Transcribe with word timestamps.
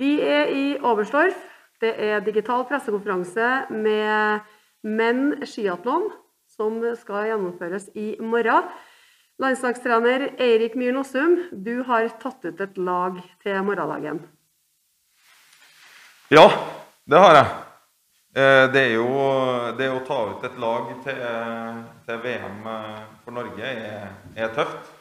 Oberstdorf. 0.00 1.36
Det 1.80 1.94
er 1.96 2.20
digital 2.24 2.66
pressekonferanse 2.68 3.50
med 3.72 4.40
menn 4.84 5.46
skiatlon 5.48 6.10
som 6.50 6.80
skal 6.98 7.30
gjennomføres 7.30 7.88
i 7.96 8.14
morgen. 8.20 8.68
Landslagstrener 9.40 10.26
Eirik 10.36 10.74
Myhr 10.76 10.92
Nossum, 10.92 11.38
du 11.52 11.80
har 11.88 12.10
tatt 12.20 12.44
ut 12.44 12.60
et 12.60 12.76
lag 12.76 13.16
til 13.40 13.62
morgendagen. 13.64 14.20
Ja, 16.28 16.44
det 17.08 17.22
har 17.24 17.38
jeg. 17.38 17.46
Eh, 18.36 18.66
det 18.70 18.82
er 18.82 18.92
jo 18.94 19.08
det 19.78 19.88
å 19.90 20.02
ta 20.06 20.18
ut 20.28 20.44
et 20.46 20.58
lag 20.60 20.92
til, 21.06 21.24
til 22.06 22.20
VM 22.22 22.60
for 23.24 23.34
Norge 23.34 23.72
er, 23.72 24.12
er, 24.36 24.52
tøft. 24.54 24.92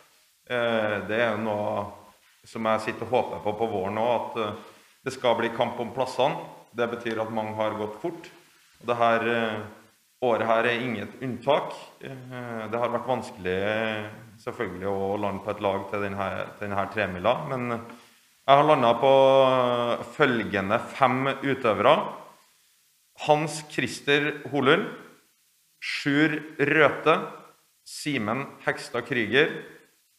Eh, 0.49 0.95
det 1.11 1.19
er 1.27 1.35
noe 1.37 1.83
som 2.47 2.65
jeg 2.71 2.87
sitter 2.87 3.05
og 3.05 3.13
håper 3.17 3.43
på 3.43 3.53
på 3.59 3.69
våren 3.75 3.99
òg, 4.01 4.39
at 4.39 4.68
det 5.05 5.13
skal 5.15 5.37
bli 5.39 5.51
kamp 5.55 5.79
om 5.79 5.93
plassene. 5.95 6.43
Det 6.75 6.87
betyr 6.91 7.21
at 7.23 7.33
mange 7.33 7.55
har 7.57 7.77
gått 7.79 7.97
fort. 8.01 8.29
Og 8.81 8.89
det 8.89 8.97
her 8.99 9.27
eh, 9.31 9.61
året 10.25 10.47
her 10.49 10.67
er 10.67 10.83
inget 10.83 11.15
unntak. 11.23 11.73
Eh, 12.03 12.65
det 12.69 12.81
har 12.81 12.91
vært 12.93 13.07
vanskelig 13.09 13.59
selvfølgelig 14.43 14.91
å 14.91 15.15
lande 15.19 15.43
på 15.45 15.53
et 15.53 15.63
lag 15.63 15.87
til 15.91 16.05
denne, 16.05 16.29
denne 16.59 16.85
tremila. 16.93 17.35
Men 17.49 17.71
jeg 17.71 18.59
har 18.59 18.67
landa 18.67 18.93
på 18.99 19.13
følgende 20.17 20.79
fem 20.95 21.31
utøvere. 21.43 21.95
Hans 23.27 23.63
Christer 23.71 24.33
Holund. 24.51 24.87
Sjur 25.79 26.41
Røthe. 26.59 27.19
Simen 27.87 28.45
Hekstad 28.65 29.07
Krüger. 29.07 29.53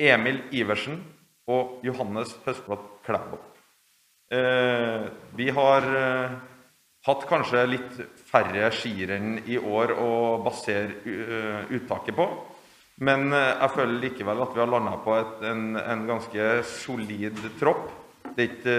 Emil 0.00 0.41
Iversen 0.56 1.02
og 1.50 1.82
Johannes 1.84 2.32
Høstblad 2.47 2.88
Klæbo. 3.04 3.49
Eh, 4.30 5.02
vi 5.34 5.50
har 5.50 5.82
eh, 5.96 6.30
hatt 7.06 7.24
kanskje 7.26 7.64
litt 7.66 7.96
færre 8.30 8.68
skirenn 8.70 9.41
i 9.50 9.56
år 9.58 9.91
å 9.98 10.10
basere 10.44 11.00
uh, 11.02 11.72
uttaket 11.74 12.14
på. 12.14 12.26
Men 13.02 13.32
jeg 13.32 13.70
føler 13.74 14.02
likevel 14.04 14.42
at 14.44 14.52
vi 14.54 14.60
har 14.60 14.68
landa 14.70 14.92
på 15.02 15.14
et, 15.16 15.32
en, 15.48 15.64
en, 15.80 16.04
ganske 16.06 16.48
solid 16.68 17.41
tropp. 17.58 17.88
Det 18.36 18.44
er, 18.44 18.50
ikke, 18.52 18.76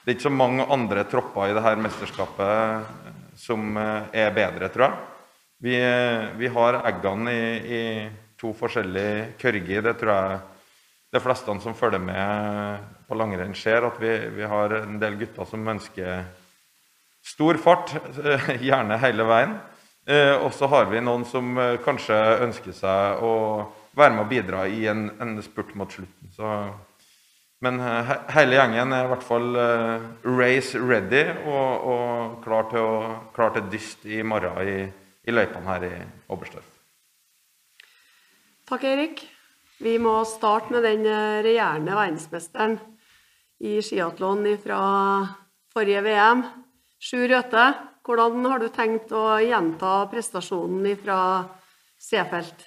det 0.00 0.08
er 0.08 0.16
ikke 0.16 0.24
så 0.24 0.32
mange 0.32 0.66
andre 0.72 1.04
tropper 1.12 1.52
i 1.52 1.54
dette 1.54 1.74
mesterskapet 1.84 3.36
som 3.38 3.76
er 3.76 4.32
bedre, 4.34 4.72
tror 4.72 4.86
jeg. 4.88 5.04
Vi, 5.68 5.76
vi 6.40 6.52
har 6.56 6.80
eggene 6.88 7.36
i, 7.36 7.46
i, 7.76 7.84
to 8.40 8.56
forskjellige 8.56 9.36
kørger. 9.44 9.84
Det 9.90 9.96
tror 10.00 10.14
jeg 10.16 10.42
de 11.14 11.22
fleste 11.28 11.60
som 11.68 11.76
følger 11.76 12.02
med 12.02 12.93
på 13.08 13.18
langrenn, 13.18 13.54
ser. 13.58 13.86
At 13.86 14.00
vi, 14.02 14.14
vi 14.36 14.48
har 14.48 14.78
en 14.82 14.98
del 15.02 15.18
gutter 15.20 15.48
som 15.48 15.68
ønsker 15.74 16.24
stor 17.24 17.54
fart, 17.54 17.94
eh, 18.24 18.50
gjerne 18.68 18.98
hele 19.00 19.26
veien. 19.28 19.56
Eh, 20.06 20.34
og 20.36 20.52
så 20.52 20.68
har 20.68 20.90
vi 20.90 21.00
noen 21.00 21.24
som 21.24 21.56
eh, 21.58 21.78
kanskje 21.84 22.16
ønsker 22.44 22.76
seg 22.76 23.24
å 23.24 23.36
være 23.96 24.12
med 24.12 24.24
og 24.26 24.32
bidra 24.32 24.66
i 24.68 24.84
en, 24.90 25.06
en 25.22 25.38
spurt 25.42 25.72
mot 25.78 25.90
slutten. 25.90 26.28
Så, 26.34 26.50
men 27.64 27.78
hele 28.34 28.58
gjengen 28.58 28.92
er 28.92 29.06
i 29.06 29.10
hvert 29.12 29.24
fall 29.24 29.54
race 30.26 30.76
ready 30.76 31.22
og, 31.46 31.86
og 31.88 32.34
klar, 32.44 32.66
til 32.68 32.82
å, 32.82 32.96
klar 33.32 33.54
til 33.54 33.70
dyst 33.72 34.02
i 34.04 34.18
morgen 34.26 34.58
i, 34.68 34.80
i 35.24 35.32
løypene 35.32 35.70
her 35.70 35.86
i 35.86 35.92
Oberstdorf. 36.34 36.66
Takk, 38.68 38.84
Erik. 38.90 39.22
Vi 39.80 39.94
må 40.02 40.18
starte 40.28 40.74
med 40.74 40.84
den 40.84 41.06
regjerende 41.46 41.94
verdensmesteren 41.96 42.76
i 43.62 43.78
skiatlon 43.82 44.46
fra 44.62 44.80
forrige 45.74 46.02
VM. 46.06 46.44
Sju 47.04 47.26
Røthe, 47.28 47.64
hvordan 48.04 48.46
har 48.48 48.62
du 48.62 48.68
tenkt 48.72 49.12
å 49.14 49.26
gjenta 49.42 49.96
prestasjonen 50.12 50.94
fra 51.00 51.18
Seefeld? 52.00 52.64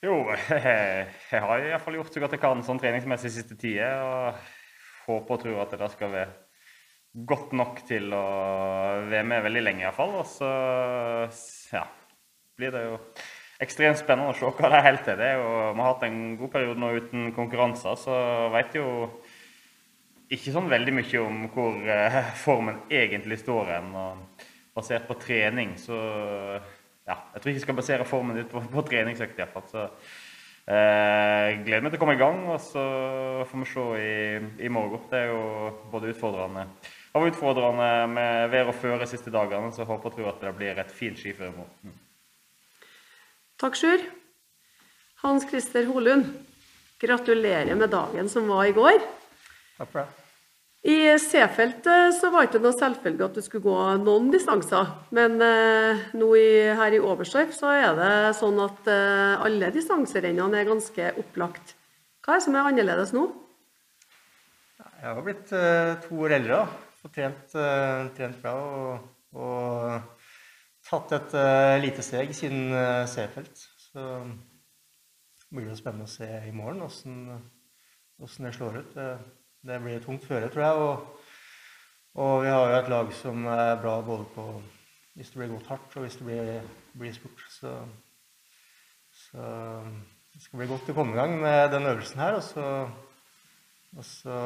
Jo, 0.00 0.22
jeg 0.48 1.42
har 1.44 1.66
iallfall 1.66 1.98
gjort 1.98 2.14
så 2.14 2.22
godt 2.22 2.36
jeg 2.36 2.42
kan 2.42 2.62
sånn 2.64 2.80
treningsmessig 2.80 3.32
siste 3.34 3.58
tida. 3.60 3.90
Og 4.04 5.10
håper 5.10 5.36
og 5.36 5.42
tror 5.42 5.60
at 5.64 5.76
det 5.80 5.90
skal 5.92 6.14
være 6.14 6.38
godt 7.26 7.52
nok 7.58 7.82
til 7.88 8.12
å 8.14 8.24
være 9.10 9.26
med 9.26 9.44
veldig 9.48 9.64
lenge 9.66 9.84
iallfall. 9.84 10.16
Og 10.22 10.26
så 10.30 10.50
ja, 11.74 11.84
blir 12.56 12.72
det 12.74 12.86
jo 12.86 12.96
ekstremt 13.60 14.00
spennende 14.00 14.32
å 14.32 14.38
se 14.38 14.48
hva 14.48 14.72
det 14.72 14.78
er 14.78 14.88
helt 14.88 15.04
til. 15.04 15.18
Det 15.20 15.28
er 15.34 15.42
jo, 15.42 15.50
vi 15.74 15.82
har 15.82 15.92
hatt 15.92 16.06
en 16.08 16.20
god 16.40 16.52
periode 16.54 16.80
nå 16.80 16.92
uten 16.96 17.28
konkurranser, 17.36 17.98
så 18.00 18.16
veit 18.54 18.78
jo 18.78 18.86
ikke 20.30 20.54
sånn 20.54 20.70
veldig 20.70 20.94
mye 20.94 21.22
om 21.24 21.46
hvor 21.54 21.76
uh, 21.86 22.20
formen 22.46 22.82
egentlig 22.90 23.40
står 23.42 23.74
hen. 23.74 23.94
Basert 24.76 25.08
på 25.08 25.18
trening, 25.18 25.74
så 25.80 25.98
ja, 27.10 27.16
Jeg 27.34 27.40
tror 27.40 27.50
ikke 27.50 27.58
jeg 27.58 27.64
skal 27.64 27.78
basere 27.78 28.06
formen 28.06 28.38
ut 28.38 28.50
på, 28.50 28.62
på 28.70 28.84
treningsøkt 28.86 29.40
iallfall. 29.40 29.64
Så 29.70 29.86
eh, 30.70 31.58
gleder 31.64 31.82
meg 31.84 31.92
til 31.92 31.98
å 31.98 32.02
komme 32.04 32.14
i 32.14 32.20
gang, 32.20 32.44
og 32.52 32.60
så 32.62 32.84
får 33.50 33.62
vi 33.62 33.68
se 33.72 33.86
i, 33.98 34.12
i 34.66 34.70
morgen. 34.72 35.02
Det 35.10 35.24
er 35.24 35.32
jo 35.32 35.72
både 35.90 36.12
utfordrende 36.14 36.66
Det 36.84 37.18
var 37.18 37.32
utfordrende 37.32 37.90
med 38.14 38.52
vær 38.52 38.70
og 38.70 38.78
føre 38.78 39.10
siste 39.10 39.32
dagene, 39.34 39.72
så 39.74 39.82
jeg 39.82 39.90
håper 39.90 40.12
og 40.12 40.16
tror 40.16 40.30
at 40.34 40.46
det 40.46 40.54
blir 40.60 40.78
et 40.78 40.94
fint 40.94 41.18
skiføre 41.18 41.50
i 41.50 41.56
morgen. 41.56 41.74
Mm. 41.82 42.86
Takk, 43.60 43.76
Sjur. 43.76 44.06
Hans 45.20 45.44
Christer 45.50 45.84
Holund, 45.90 46.30
gratulerer 47.02 47.74
med 47.76 47.90
dagen 47.92 48.30
som 48.32 48.46
var 48.48 48.70
i 48.70 48.76
går. 48.76 49.02
Takk 49.76 49.90
for 49.90 50.04
det. 50.04 50.19
I 50.80 51.18
C-feltet 51.20 52.14
så 52.16 52.30
var 52.32 52.46
det 52.46 52.48
ikke 52.48 52.62
noe 52.64 52.72
selvfølge 52.72 53.26
at 53.26 53.34
du 53.36 53.42
skulle 53.44 53.66
gå 53.66 53.80
noen 54.00 54.30
distanser. 54.32 54.88
Men 55.12 55.36
eh, 55.44 56.06
nå 56.16 56.28
i, 56.40 56.52
her 56.72 56.94
i 56.96 57.00
Oberstdorf 57.04 57.52
så 57.52 57.72
er 57.74 57.98
det 57.98 58.12
sånn 58.38 58.56
at 58.64 58.88
eh, 58.88 59.42
alle 59.44 59.68
distanserennene 59.74 60.56
er 60.56 60.70
ganske 60.70 61.10
opplagt. 61.20 61.74
Hva 62.24 62.32
er 62.32 62.40
det 62.40 62.46
som 62.46 62.56
er 62.56 62.70
annerledes 62.70 63.12
nå? 63.12 63.26
Jeg 64.80 65.04
har 65.04 65.20
blitt 65.26 65.52
eh, 65.56 65.98
to 66.06 66.22
år 66.24 66.36
eldre. 66.38 66.62
og 67.04 67.12
trent, 67.12 67.52
trent, 68.16 68.40
bra 68.40 68.54
og, 68.60 69.04
og, 69.36 70.24
tatt 70.84 71.12
et 71.16 71.36
lite 71.80 72.04
steg 72.04 72.32
siden 72.36 72.72
C-felt. 73.08 73.66
Så 73.84 74.06
det 74.24 75.52
blir 75.52 75.68
det 75.68 75.76
spennende 75.80 76.08
å 76.08 76.12
se 76.12 76.28
i 76.48 76.52
morgen 76.56 76.82
åssen 76.88 77.40
det 78.20 78.54
slår 78.56 78.80
ut. 78.80 78.98
Det 79.60 79.76
blir 79.82 80.00
tungt 80.00 80.24
føre, 80.24 80.48
tror 80.48 80.62
jeg. 80.64 80.84
Og, 80.84 81.24
og, 82.14 82.42
vi 82.44 82.48
har 82.48 82.70
jo 82.70 82.76
et 82.78 82.88
lag 82.88 83.10
som 83.12 83.46
er 83.52 83.74
bra 83.82 83.98
både 84.00 84.24
på 84.34 84.46
hvis 85.18 85.32
det 85.32 85.40
blir 85.40 85.50
gått 85.52 85.68
hardt, 85.68 85.96
og 85.98 86.06
hvis 86.06 86.16
det 86.16 86.24
blir, 86.24 86.68
blir 86.96 87.12
spurt. 87.12 87.42
Så, 87.52 87.74
så, 89.12 89.48
det 90.32 90.40
skal 90.40 90.62
bli 90.62 90.68
godt 90.70 90.88
å 90.88 90.94
komme 90.96 91.12
i 91.12 91.18
gang 91.18 91.34
med 91.42 91.74
den 91.74 91.88
øvelsen 91.90 92.22
her. 92.22 92.38
Og 92.38 92.44
så, 92.46 92.66
og 93.96 94.06
så 94.06 94.38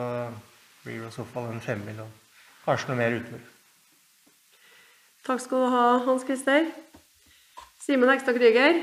blir 0.83 0.99
det 0.99 1.13
i 1.13 1.15
så 1.15 1.27
fall 1.31 1.47
en 1.53 1.63
femmil 1.63 2.03
og 2.03 2.41
kanskje 2.65 2.91
noe 2.91 2.99
mer 2.99 3.19
utover. 3.21 3.45
Takk 5.25 5.45
skal 5.45 5.63
du 5.63 5.71
ha, 5.77 5.85
Hans 6.09 6.27
Christer. 6.27 6.67
Simen 7.85 8.11
Hekstad 8.11 8.35
Krüger, 8.35 8.83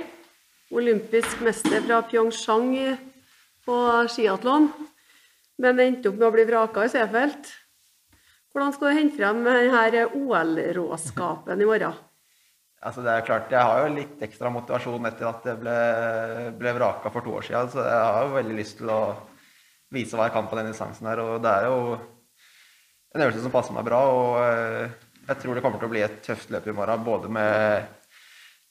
olympisk 0.71 1.43
mester 1.43 1.83
fra 1.83 1.99
Pyeongchang 2.07 2.71
på 3.65 3.77
skiatlon 4.13 4.69
men 5.61 5.81
endte 5.83 6.09
opp 6.09 6.17
med 6.17 6.29
å 6.29 6.35
bli 6.35 6.45
vraka 6.49 6.85
i 6.85 6.91
Seefeld. 6.91 7.49
Hvordan 8.51 8.73
skal 8.75 8.89
du 8.89 8.97
hente 8.97 9.15
frem 9.15 9.43
denne 9.45 10.07
OL-råskapen 10.17 11.61
i 11.61 11.67
morgen? 11.69 11.99
Altså 12.81 13.03
det 13.05 13.11
er 13.13 13.25
klart, 13.25 13.51
Jeg 13.53 13.61
har 13.61 13.83
jo 13.85 13.93
litt 13.93 14.23
ekstra 14.25 14.49
motivasjon 14.49 15.05
etter 15.05 15.27
at 15.29 15.45
jeg 15.45 15.59
ble, 15.61 15.75
ble 16.57 16.73
vraka 16.79 17.11
for 17.13 17.21
to 17.21 17.35
år 17.37 17.45
siden. 17.45 17.69
Så 17.69 17.85
jeg 17.85 18.07
har 18.07 18.25
jo 18.25 18.33
veldig 18.39 18.57
lyst 18.57 18.79
til 18.79 18.89
å 18.89 19.01
vise 19.93 20.17
hva 20.17 20.27
jeg 20.27 20.35
kan 20.35 20.49
på 20.49 20.57
den 20.57 20.71
distansen 20.71 21.07
her. 21.07 21.21
Og 21.21 21.43
det 21.43 21.51
er 21.53 21.67
jo 21.69 21.77
en 23.13 23.23
øvelse 23.27 23.43
som 23.45 23.53
passer 23.53 23.77
meg 23.77 23.85
bra. 23.85 24.01
Og 24.09 24.41
eh, 24.41 24.97
jeg 25.29 25.41
tror 25.43 25.55
det 25.55 25.63
kommer 25.63 25.79
til 25.83 25.91
å 25.91 25.93
bli 25.93 26.03
et 26.07 26.21
tøft 26.25 26.51
løp 26.51 26.67
i 26.67 26.75
morgen. 26.75 27.05
Både 27.05 27.29
med, 27.29 27.85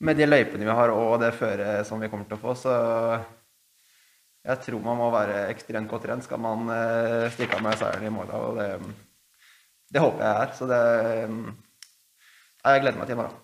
med 0.02 0.18
de 0.18 0.26
løypene 0.26 0.66
vi 0.66 0.78
har 0.82 0.92
og 0.96 1.20
det 1.22 1.30
føret 1.38 1.86
som 1.86 2.02
vi 2.02 2.10
kommer 2.10 2.26
til 2.26 2.40
å 2.40 2.42
få. 2.42 2.58
Så 2.58 2.74
jeg 4.40 4.62
tror 4.64 4.80
man 4.84 4.96
må 4.96 5.10
være 5.12 5.44
ekstremt 5.52 5.90
godt 5.90 6.06
trent 6.06 6.24
skal 6.24 6.40
man 6.40 6.64
uh, 6.72 7.28
stikke 7.34 7.58
av 7.58 7.64
med 7.64 7.76
seieren 7.76 8.08
i 8.08 8.14
morgen. 8.14 8.32
Og 8.40 8.56
det, 8.56 8.96
det, 9.92 10.00
håper 10.00 10.24
jeg 10.24 10.42
er. 10.46 10.56
Så 10.56 10.68
det 10.70 10.82
Jeg 12.64 12.82
gleder 12.82 12.98
meg 12.98 13.06
til 13.08 13.16
i 13.16 13.20
morgen. 13.20 13.38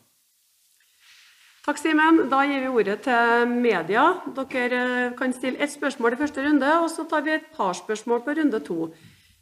Takk, 1.67 1.81
Simen. 1.83 2.21
Da 2.31 2.45
gir 2.47 2.63
vi 2.63 2.69
ordet 2.71 3.01
til 3.03 3.49
media. 3.51 4.05
Dere 4.37 4.83
eh, 4.87 5.15
kan 5.19 5.33
stille 5.35 5.59
ett 5.59 5.73
spørsmål 5.73 6.15
i 6.15 6.19
første 6.21 6.45
runde, 6.45 6.69
og 6.79 6.87
så 6.93 7.03
tar 7.11 7.25
vi 7.27 7.33
et 7.35 7.49
par 7.57 7.73
spørsmål 7.75 8.23
på 8.23 8.37
runde 8.39 8.61
to. 8.63 8.93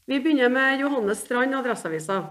Vi 0.08 0.22
begynner 0.24 0.48
med 0.48 0.80
Johannes 0.80 1.20
Strand, 1.20 1.54
Adresseavisa. 1.54 2.22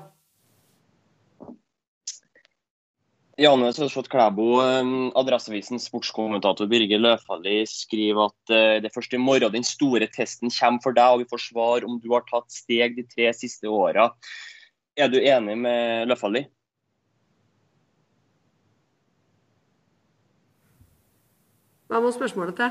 Janne 3.41 3.71
Søsflot 3.73 4.05
Klæbo, 4.13 4.61
eh, 4.61 4.89
Adresseavisens 5.17 5.87
sportskommentator 5.89 6.67
Birger 6.69 6.99
Løfaldli 7.01 7.63
skriver 7.65 8.27
at 8.29 8.53
eh, 8.53 8.75
det 8.77 8.91
er 8.91 8.93
først 8.93 9.15
i 9.17 9.17
morgen 9.17 9.55
den 9.55 9.65
store 9.65 10.05
testen 10.05 10.53
kommer 10.53 10.83
for 10.83 10.93
deg, 10.93 11.09
og 11.09 11.23
vi 11.23 11.29
får 11.31 11.41
svar 11.41 11.87
om 11.87 11.97
du 11.97 12.11
har 12.13 12.21
tatt 12.29 12.53
steg 12.53 12.93
de 12.93 13.07
tre 13.09 13.31
siste 13.33 13.65
åra. 13.65 14.11
Er 14.93 15.09
du 15.09 15.17
enig 15.17 15.57
med 15.57 16.05
Løfaldli? 16.11 16.45
Hva 21.89 22.05
må 22.05 22.13
spørsmålet 22.13 22.61
til? 22.61 22.69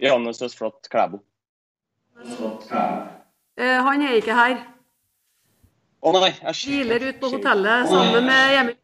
Janne 0.00 0.32
Søsflot 0.32 0.88
Klæbo. 0.88 1.20
Eh, 3.60 3.78
han 3.84 4.00
er 4.00 4.16
ikke 4.16 4.32
her. 4.32 4.71
Å 6.02 6.10
nei, 6.16 6.32
jeg 6.34 6.58
Hviler 6.58 7.04
ut 7.12 7.18
på 7.22 7.28
hotellet 7.30 7.86
sammen 7.86 8.24
med 8.26 8.56
Emil. 8.58 8.78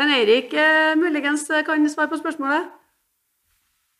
Men 0.00 0.12
Eirik 0.14 0.54
eh, 0.56 0.94
muligens 0.96 1.44
kan 1.66 1.84
svare 1.92 2.08
på 2.08 2.16
spørsmålet? 2.16 2.70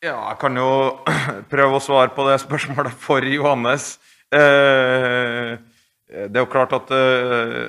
Ja, 0.04 0.14
jeg 0.30 0.38
kan 0.40 0.56
jo 0.56 0.70
prøve 1.52 1.76
å 1.76 1.82
svare 1.84 2.14
på 2.16 2.24
det 2.30 2.38
spørsmålet 2.40 2.96
for 3.00 3.24
Johannes. 3.28 3.98
Eh, 4.32 5.52
det 6.08 6.32
er 6.32 6.40
jo 6.40 6.48
klart 6.48 6.72
at 6.78 6.94
eh, 6.96 7.68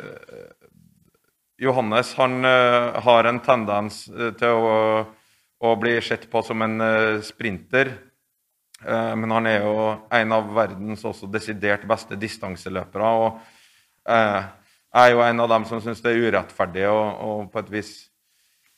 Johannes 1.68 2.14
han 2.16 2.40
eh, 2.48 3.02
har 3.04 3.28
en 3.28 3.44
tendens 3.44 4.06
eh, 4.08 4.32
til 4.40 4.70
å, 4.72 4.80
å 5.68 5.76
bli 5.84 5.98
sett 6.00 6.30
på 6.32 6.46
som 6.48 6.64
en 6.64 6.80
eh, 6.80 7.20
sprinter. 7.28 7.92
Eh, 8.88 9.14
men 9.20 9.36
han 9.36 9.52
er 9.52 9.68
jo 9.68 9.92
en 10.16 10.40
av 10.40 10.50
verdens 10.56 11.04
også 11.12 11.28
desidert 11.28 11.84
beste 11.92 12.16
distanseløpere. 12.16 13.14
og 13.20 13.30
eh, 13.36 13.54
jeg 14.08 15.04
er 15.04 15.14
jo 15.14 15.24
en 15.24 15.44
av 15.44 15.50
dem 15.52 15.66
som 15.68 15.82
syns 15.84 16.00
det 16.04 16.14
er 16.14 16.30
urettferdig 16.30 16.86
å, 16.90 16.96
å 16.98 17.32
på 17.52 17.60
et 17.60 17.74
vis 17.74 17.92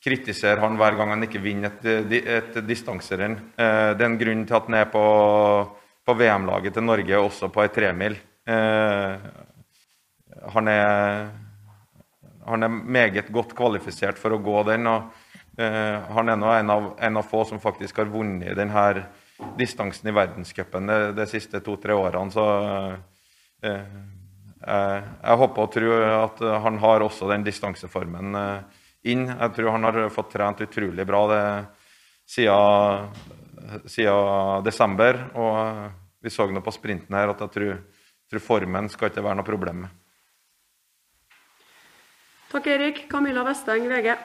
kritisere 0.04 0.62
han 0.64 0.78
hver 0.80 0.96
gang 0.98 1.14
han 1.14 1.28
ikke 1.28 1.42
vinner 1.44 1.76
et, 1.84 2.16
et 2.24 2.58
distanserenn. 2.66 3.36
Eh, 3.60 3.92
det 3.98 4.06
er 4.06 4.08
en 4.08 4.20
grunn 4.20 4.46
til 4.48 4.58
at 4.58 4.70
han 4.70 4.80
er 4.80 4.90
på, 4.92 5.04
på 6.08 6.16
VM-laget 6.22 6.78
til 6.78 6.88
Norge 6.88 7.20
også 7.20 7.52
på 7.52 7.64
ei 7.66 7.72
tremil. 7.76 8.16
Eh, 8.50 9.30
han, 10.56 10.72
er, 10.72 11.26
han 12.48 12.68
er 12.68 12.78
meget 13.00 13.32
godt 13.36 13.56
kvalifisert 13.58 14.22
for 14.22 14.36
å 14.36 14.44
gå 14.44 14.62
den. 14.72 14.88
og 14.88 15.60
eh, 15.60 15.98
Han 16.16 16.32
er 16.32 16.40
nå 16.40 16.54
en 16.56 16.76
av, 16.78 16.92
en 16.96 17.20
av 17.20 17.28
få 17.28 17.44
som 17.50 17.62
faktisk 17.62 18.00
har 18.00 18.12
vunnet 18.12 18.56
denne 18.58 18.86
distansen 19.60 20.10
i 20.12 20.16
verdenscupen 20.16 20.88
de, 20.88 21.02
de 21.16 21.28
siste 21.28 21.60
to-tre 21.64 21.96
årene. 21.96 22.32
Så 22.32 22.48
eh, 23.68 23.84
jeg, 24.60 25.04
jeg 25.24 25.40
håper 25.42 25.64
og 25.64 25.74
tror 25.74 26.06
at 26.10 26.42
han 26.66 26.80
har 26.84 27.06
også 27.06 27.30
den 27.32 27.46
distanseformen 27.48 28.36
eh, 28.40 28.82
inn. 29.14 29.28
Jeg 29.30 29.56
tror 29.56 29.72
han 29.76 29.88
har 29.88 30.02
fått 30.14 30.34
trent 30.36 30.66
utrolig 30.66 31.06
bra 31.08 31.22
det 31.32 31.44
siden, 32.30 33.14
siden 33.88 34.66
desember. 34.66 35.22
Og 35.40 36.20
vi 36.20 36.34
så 36.34 36.50
nå 36.52 36.64
på 36.64 36.76
sprinten 36.76 37.16
her 37.16 37.32
at 37.32 37.46
jeg 37.46 37.56
tror, 37.56 37.80
tror 38.30 38.46
formen 38.46 38.92
skal 38.92 39.12
ikke 39.12 39.24
være 39.24 39.40
noe 39.40 39.48
problem 39.48 39.86
med. 39.86 39.96
Takk, 42.50 42.66
Erik. 42.66 43.06
Camilla 43.12 43.44
Vesteng, 43.46 43.86
VG. 43.92 44.16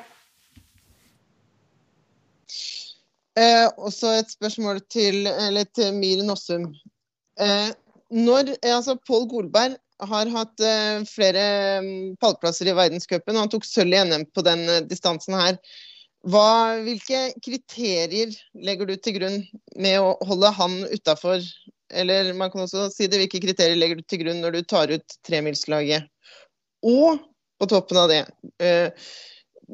Eh, 3.35 3.67
også 3.77 4.15
et 4.21 4.31
spørsmål 4.31 4.81
til, 4.91 5.27
eller 5.27 5.67
til 5.75 5.93
Miren 5.97 6.31
Nossum. 6.31 6.69
Eh, 7.41 7.71
når, 8.15 8.55
eh, 8.63 8.77
altså 8.77 8.95
Pål 9.07 9.27
Golberg 9.29 9.75
har 10.03 10.31
hatt 10.35 10.61
eh, 10.61 11.03
flere 11.09 11.43
mm, 11.85 12.17
pallplasser 12.23 12.71
i 12.71 12.77
verdenscupen, 12.77 13.37
og 13.37 13.45
han 13.45 13.53
tok 13.53 13.67
sølv 13.69 13.95
i 13.95 14.01
NM 14.09 14.27
på 14.35 14.45
den 14.47 14.65
eh, 14.69 14.83
distansen 14.89 15.37
her. 15.39 15.59
Hva, 16.25 16.81
hvilke 16.87 17.35
kriterier 17.45 18.33
legger 18.57 18.89
du 18.89 18.97
til 18.97 19.19
grunn 19.19 19.43
med 19.77 20.01
å 20.01 20.15
holde 20.25 20.51
han 20.57 20.79
utafor? 20.89 21.45
Eller 21.93 22.33
man 22.35 22.51
kan 22.51 22.65
også 22.65 22.89
si 22.95 23.09
det, 23.11 23.21
hvilke 23.21 23.43
kriterier 23.45 23.77
legger 23.77 24.01
du 24.01 24.07
til 24.09 24.25
grunn 24.25 24.41
når 24.43 24.57
du 24.57 24.63
tar 24.67 24.93
ut 24.95 25.19
tremilslaget? 25.27 26.09
Og 26.85 27.21
på 27.61 27.69
toppen 27.71 28.01
av 28.01 28.11
det, 28.11 28.25
eh, 28.65 29.13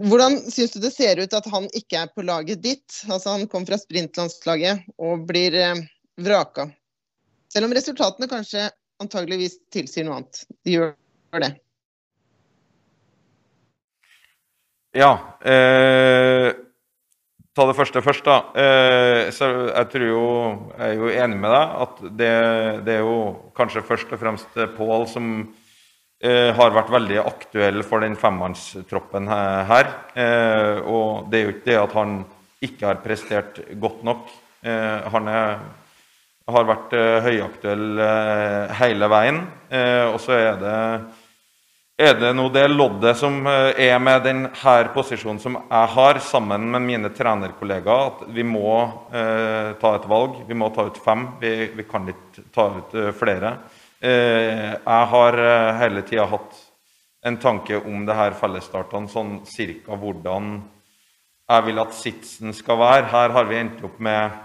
hvordan 0.07 0.37
syns 0.50 0.75
du 0.75 0.83
det 0.83 0.93
ser 0.95 1.19
ut 1.23 1.33
at 1.35 1.47
han 1.50 1.67
ikke 1.75 2.03
er 2.05 2.11
på 2.15 2.23
laget 2.27 2.62
ditt? 2.62 3.00
Altså 3.09 3.35
Han 3.35 3.49
kom 3.50 3.65
fra 3.67 3.79
sprintlandslaget 3.79 4.85
og 4.99 5.25
blir 5.31 5.55
eh, 5.55 5.83
vraka. 6.21 6.69
Selv 7.50 7.67
om 7.67 7.75
resultatene 7.75 8.31
kanskje 8.31 8.69
antageligvis 9.00 9.59
tilsier 9.73 10.07
noe 10.07 10.21
annet. 10.21 10.42
De 10.64 10.76
gjør 10.76 10.92
det. 11.45 11.52
Ja. 14.97 15.12
Eh, 15.47 16.50
ta 17.54 17.66
det 17.69 17.76
første 17.78 18.02
først, 18.02 18.26
da. 18.26 18.38
Eh, 18.59 19.30
jeg 19.30 19.87
tror 19.92 20.07
jo 20.07 20.25
Jeg 20.76 20.88
er 20.88 20.95
jo 20.99 21.09
enig 21.09 21.38
med 21.38 21.50
deg 21.54 21.76
at 21.85 22.02
det, 22.19 22.35
det 22.87 22.95
er 22.97 23.04
jo 23.07 23.50
kanskje 23.54 23.87
først 23.87 24.12
og 24.12 24.23
fremst 24.23 24.61
Pål 24.76 25.07
som 25.11 25.30
eh, 26.21 26.50
har 26.57 26.75
vært 26.75 26.90
veldig 26.90 27.23
aktuell 27.23 27.83
for 27.87 28.02
den 28.02 28.19
femmannstroppen 28.19 29.30
her. 29.30 29.95
Eh, 30.14 30.83
og 30.83 31.30
det 31.30 31.38
er 31.38 31.47
jo 31.47 31.57
ikke 31.57 31.69
det 31.71 31.80
at 31.80 31.97
han 31.97 32.21
ikke 32.61 32.87
har 32.90 33.04
prestert 33.04 33.61
godt 33.80 34.02
nok. 34.04 34.26
Eh, 34.66 35.11
han 35.14 35.28
er, 35.30 35.61
har 36.54 36.69
vært 36.69 36.95
eh, 36.97 37.16
høyaktuell 37.25 38.00
eh, 38.04 38.76
hele 38.80 39.09
veien. 39.11 39.42
Eh, 39.71 40.07
og 40.11 40.21
så 40.23 40.37
er 40.37 40.61
det 40.61 40.76
er 42.00 42.14
det 42.16 42.30
nå 42.33 42.47
det 42.49 42.62
loddet 42.71 43.12
som 43.21 43.42
er 43.45 43.99
med 44.00 44.23
denne 44.25 44.49
posisjonen 44.95 45.40
som 45.42 45.59
jeg 45.59 45.90
har, 45.95 46.21
sammen 46.25 46.71
med 46.73 46.87
mine 46.87 47.11
trenerkollegaer, 47.12 48.07
at 48.07 48.23
vi 48.33 48.40
må 48.40 48.73
eh, 49.12 49.76
ta 49.76 49.92
et 49.99 50.09
valg. 50.09 50.38
Vi 50.49 50.57
må 50.57 50.71
ta 50.73 50.87
ut 50.88 51.00
fem. 51.04 51.26
Vi, 51.42 51.52
vi 51.76 51.85
kan 51.85 52.09
ikke 52.09 52.47
ta 52.57 52.71
ut 52.78 52.97
flere. 53.21 53.52
Eh, 54.00 54.73
jeg 54.80 55.12
har 55.12 55.40
hele 55.83 56.07
tida 56.09 56.25
hatt 56.33 56.57
en 57.28 57.37
tanke 57.37 57.76
om 57.85 58.07
det 58.09 58.16
her 58.16 58.33
fellesstartene, 58.40 59.12
sånn 59.12 59.42
cirka 59.45 60.00
hvordan 60.00 60.54
jeg 61.50 61.66
vil 61.66 61.83
at 61.83 61.97
sitsen 61.97 62.54
skal 62.54 62.78
være. 62.78 63.09
Her 63.11 63.35
har 63.35 63.49
vi 63.49 63.59
endt 63.59 63.83
opp 63.87 63.99
med, 64.02 64.37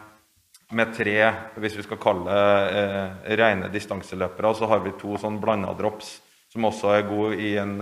med 0.74 0.93
tre, 0.98 1.17
hvis 1.62 1.75
vi 1.77 1.86
skal 1.86 2.00
kalle 2.01 2.25
det 2.25 2.81
eh, 2.81 3.36
rene 3.38 3.69
distanseløpere, 3.74 4.50
og 4.50 4.57
så 4.57 4.69
har 4.72 4.81
vi 4.86 4.95
to 5.00 5.17
sånn 5.22 5.38
blanda 5.41 5.74
drops 5.77 6.15
som 6.53 6.65
også 6.69 6.93
er 6.95 7.07
gode 7.10 7.36
i 7.43 7.51
en, 7.60 7.75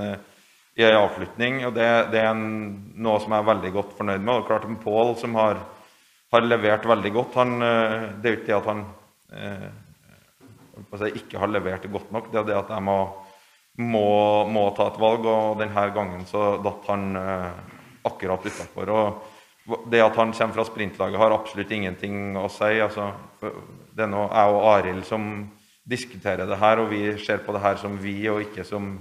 i 0.75 0.84
en 0.84 0.98
avslutning. 0.98 1.62
og 1.68 1.75
Det, 1.78 1.88
det 2.12 2.20
er 2.24 2.32
en, 2.32 2.48
noe 3.06 3.22
som 3.22 3.36
jeg 3.36 3.44
er 3.44 3.52
veldig 3.52 3.72
godt 3.75 3.92
fornøyd 4.00 4.24
med. 4.24 4.34
Og 4.34 4.48
klart 4.50 4.66
med 4.66 4.82
Pål 4.82 5.13
som 5.22 5.38
har, 5.38 5.62
har, 6.34 6.48
levert 6.48 6.88
veldig 6.90 7.12
godt. 7.13 7.38
Han, 7.38 7.54
det 7.62 8.25
er 8.25 8.34
jo 8.34 8.40
ikke 8.40 8.50
det 8.50 8.58
at 8.58 8.72
han 8.72 8.82
eh, 9.38 11.13
ikke 11.22 11.40
har 11.40 11.54
levert 11.54 11.86
godt 11.92 12.10
nok, 12.16 12.32
det 12.32 12.42
er 12.42 12.50
det 12.50 12.58
at 12.58 12.74
jeg 12.74 12.86
må, 12.86 12.98
må, 13.78 14.08
må 14.50 14.66
ta 14.74 14.90
et 14.90 15.00
valg. 15.02 15.30
Og 15.30 15.62
denne 15.62 15.86
gangen 15.96 16.25
så 16.30 16.56
datt 16.66 16.90
han 16.90 17.13
eh, 17.20 17.50
akkurat 18.10 18.46
utafor. 18.50 18.94
Det 19.63 20.01
at 20.03 20.15
han 20.20 20.34
kommer 20.36 20.53
fra 20.58 20.65
sprintlaget, 20.67 21.20
har 21.20 21.32
absolutt 21.32 21.72
ingenting 21.72 22.36
å 22.36 22.50
si. 22.51 22.82
Altså, 22.84 23.13
det 23.96 24.03
er 24.03 24.12
nå 24.12 24.25
jeg 24.27 24.55
og 24.55 24.65
Arild 24.74 25.05
som 25.08 25.29
diskuterer 25.84 26.48
det 26.48 26.60
her, 26.60 26.82
og 26.84 26.91
vi 26.91 27.05
ser 27.20 27.43
på 27.43 27.55
det 27.55 27.63
her 27.63 27.79
som 27.79 27.96
vi, 28.00 28.17
og 28.32 28.41
ikke 28.43 28.65
som 28.67 28.98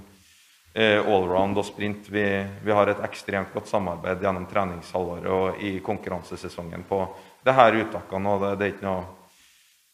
eh, 0.73 0.99
allround 0.99 1.59
og 1.59 1.67
sprint. 1.67 2.07
Vi, 2.11 2.25
vi, 2.63 2.71
har 2.71 2.91
et 2.91 3.03
ekstremt 3.03 3.53
godt 3.53 3.71
samarbeid 3.71 4.23
gjennom 4.23 4.47
treningshalvåret 4.49 5.29
og 5.31 5.63
i 5.63 5.77
konkurransesesongen 5.83 6.87
på 6.87 7.03
det 7.43 7.55
her 7.59 7.79
uttakene. 7.83 8.33
og 8.33 8.43
det, 8.43 8.55
det, 8.59 8.65
er 8.65 8.75
ikke 8.75 8.87
noe 8.87 9.05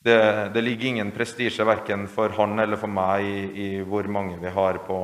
det, 0.06 0.18
det 0.54 0.64
ligger 0.64 0.94
ingen 0.94 1.12
prestisje 1.12 1.66
verken 1.68 2.08
for 2.08 2.34
han 2.38 2.60
eller 2.60 2.80
for 2.80 2.92
meg 2.92 3.26
i, 3.26 3.40
i 3.50 3.70
hvor 3.84 4.08
mange 4.08 4.38
vi 4.40 4.54
har 4.54 4.80
på, 4.88 5.00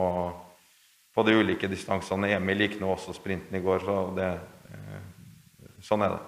på 1.14 1.26
de 1.28 1.36
ulike 1.36 1.68
distansene. 1.68 2.32
Emil 2.38 2.66
gikk 2.66 2.80
nå 2.82 2.94
også 2.94 3.14
sprinten 3.18 3.58
i 3.58 3.64
går, 3.64 3.84
så 3.84 3.98
det, 4.16 4.30
sånn 5.86 6.06
er 6.06 6.16
det. 6.16 6.24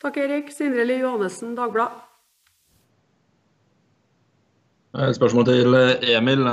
Takk, 0.00 0.16
Erik. 0.22 0.52
Sindre 0.54 0.86
Lie 0.88 1.02
Johannessen, 1.02 1.52
Dagbladet. 1.58 2.06
Et 4.98 5.14
spørsmål 5.14 5.44
til 5.46 5.76
Emil. 6.10 6.46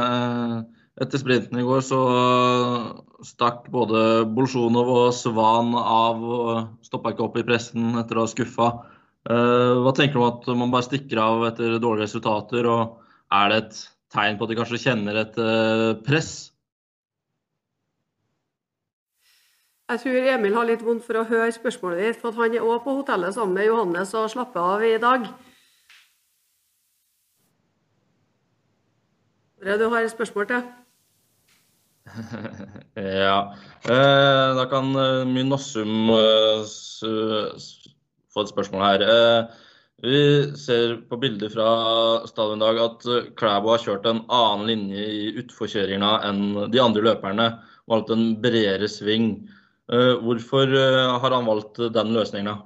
Etter 0.98 1.22
sprinten 1.22 1.58
i 1.58 1.66
går 1.66 1.82
så 1.86 2.02
stakk 3.26 3.68
både 3.74 4.26
Bolsjunov 4.34 4.92
og 4.94 5.08
Svan 5.14 5.72
av 5.78 6.22
og 6.22 6.86
stoppa 6.86 7.14
ikke 7.14 7.26
opp 7.26 7.38
i 7.38 7.46
pressen 7.46 7.98
etter 8.02 8.18
å 8.18 8.26
ha 8.26 8.32
skuffa. 8.32 8.70
Hva 9.28 9.94
tenker 9.98 10.18
du 10.18 10.22
om 10.22 10.28
at 10.30 10.46
man 10.58 10.74
bare 10.74 10.88
stikker 10.88 11.22
av 11.22 11.48
etter 11.50 11.78
dårlige 11.82 12.08
resultater? 12.08 12.70
og 12.70 13.02
Er 13.34 13.50
det 13.50 13.58
et 13.64 13.82
tegn 14.14 14.38
på 14.38 14.46
at 14.46 14.54
de 14.54 14.60
kanskje 14.60 14.84
kjenner 14.86 15.22
et 15.24 15.42
press? 16.06 16.32
Jeg 19.88 20.00
tror 20.04 20.26
Emil 20.34 20.56
har 20.58 20.68
litt 20.68 20.82
vondt 20.84 21.06
for 21.08 21.16
å 21.22 21.28
høre 21.30 21.52
spørsmålet 21.56 22.02
ditt, 22.04 22.18
for 22.20 22.36
han 22.36 22.56
er 22.58 22.66
òg 22.68 22.82
på 22.84 22.96
hotellet 22.98 23.36
sammen 23.38 23.56
med 23.56 23.70
Johannes 23.70 24.10
og 24.20 24.26
slapper 24.34 24.60
av 24.76 24.84
i 24.84 24.98
dag. 25.00 25.28
Du 29.64 29.88
har 29.90 30.04
et 30.06 30.12
spørsmål 30.14 30.50
til? 30.52 30.66
Ja. 32.98 33.40
Eh, 33.84 34.50
da 34.58 34.64
kan 34.72 34.94
eh, 34.96 35.24
Mynossum 35.28 36.10
eh, 36.16 36.62
s- 36.64 37.04
få 38.34 38.44
et 38.46 38.52
spørsmål 38.54 38.84
her. 38.86 39.04
Eh, 39.04 39.66
vi 40.06 40.22
ser 40.60 40.96
på 41.10 41.18
bilder 41.20 41.52
fra 41.52 41.68
stadion 42.30 42.62
i 42.62 42.66
dag 42.66 42.80
at 42.86 43.08
eh, 43.12 43.28
Klæbo 43.40 43.74
har 43.74 43.84
kjørt 43.84 44.08
en 44.12 44.24
annen 44.34 44.68
linje 44.72 45.04
i 45.04 45.34
utforkjøringa 45.44 46.14
enn 46.30 46.42
de 46.74 46.82
andre 46.84 47.04
løperne. 47.10 47.50
Valgt 47.92 48.14
en 48.16 48.26
bredere 48.44 48.88
sving. 48.92 49.34
Eh, 49.88 50.18
hvorfor 50.20 50.68
eh, 50.68 51.20
har 51.22 51.32
han 51.32 51.46
valgt 51.48 51.80
den 51.96 52.14
løsninga? 52.16 52.58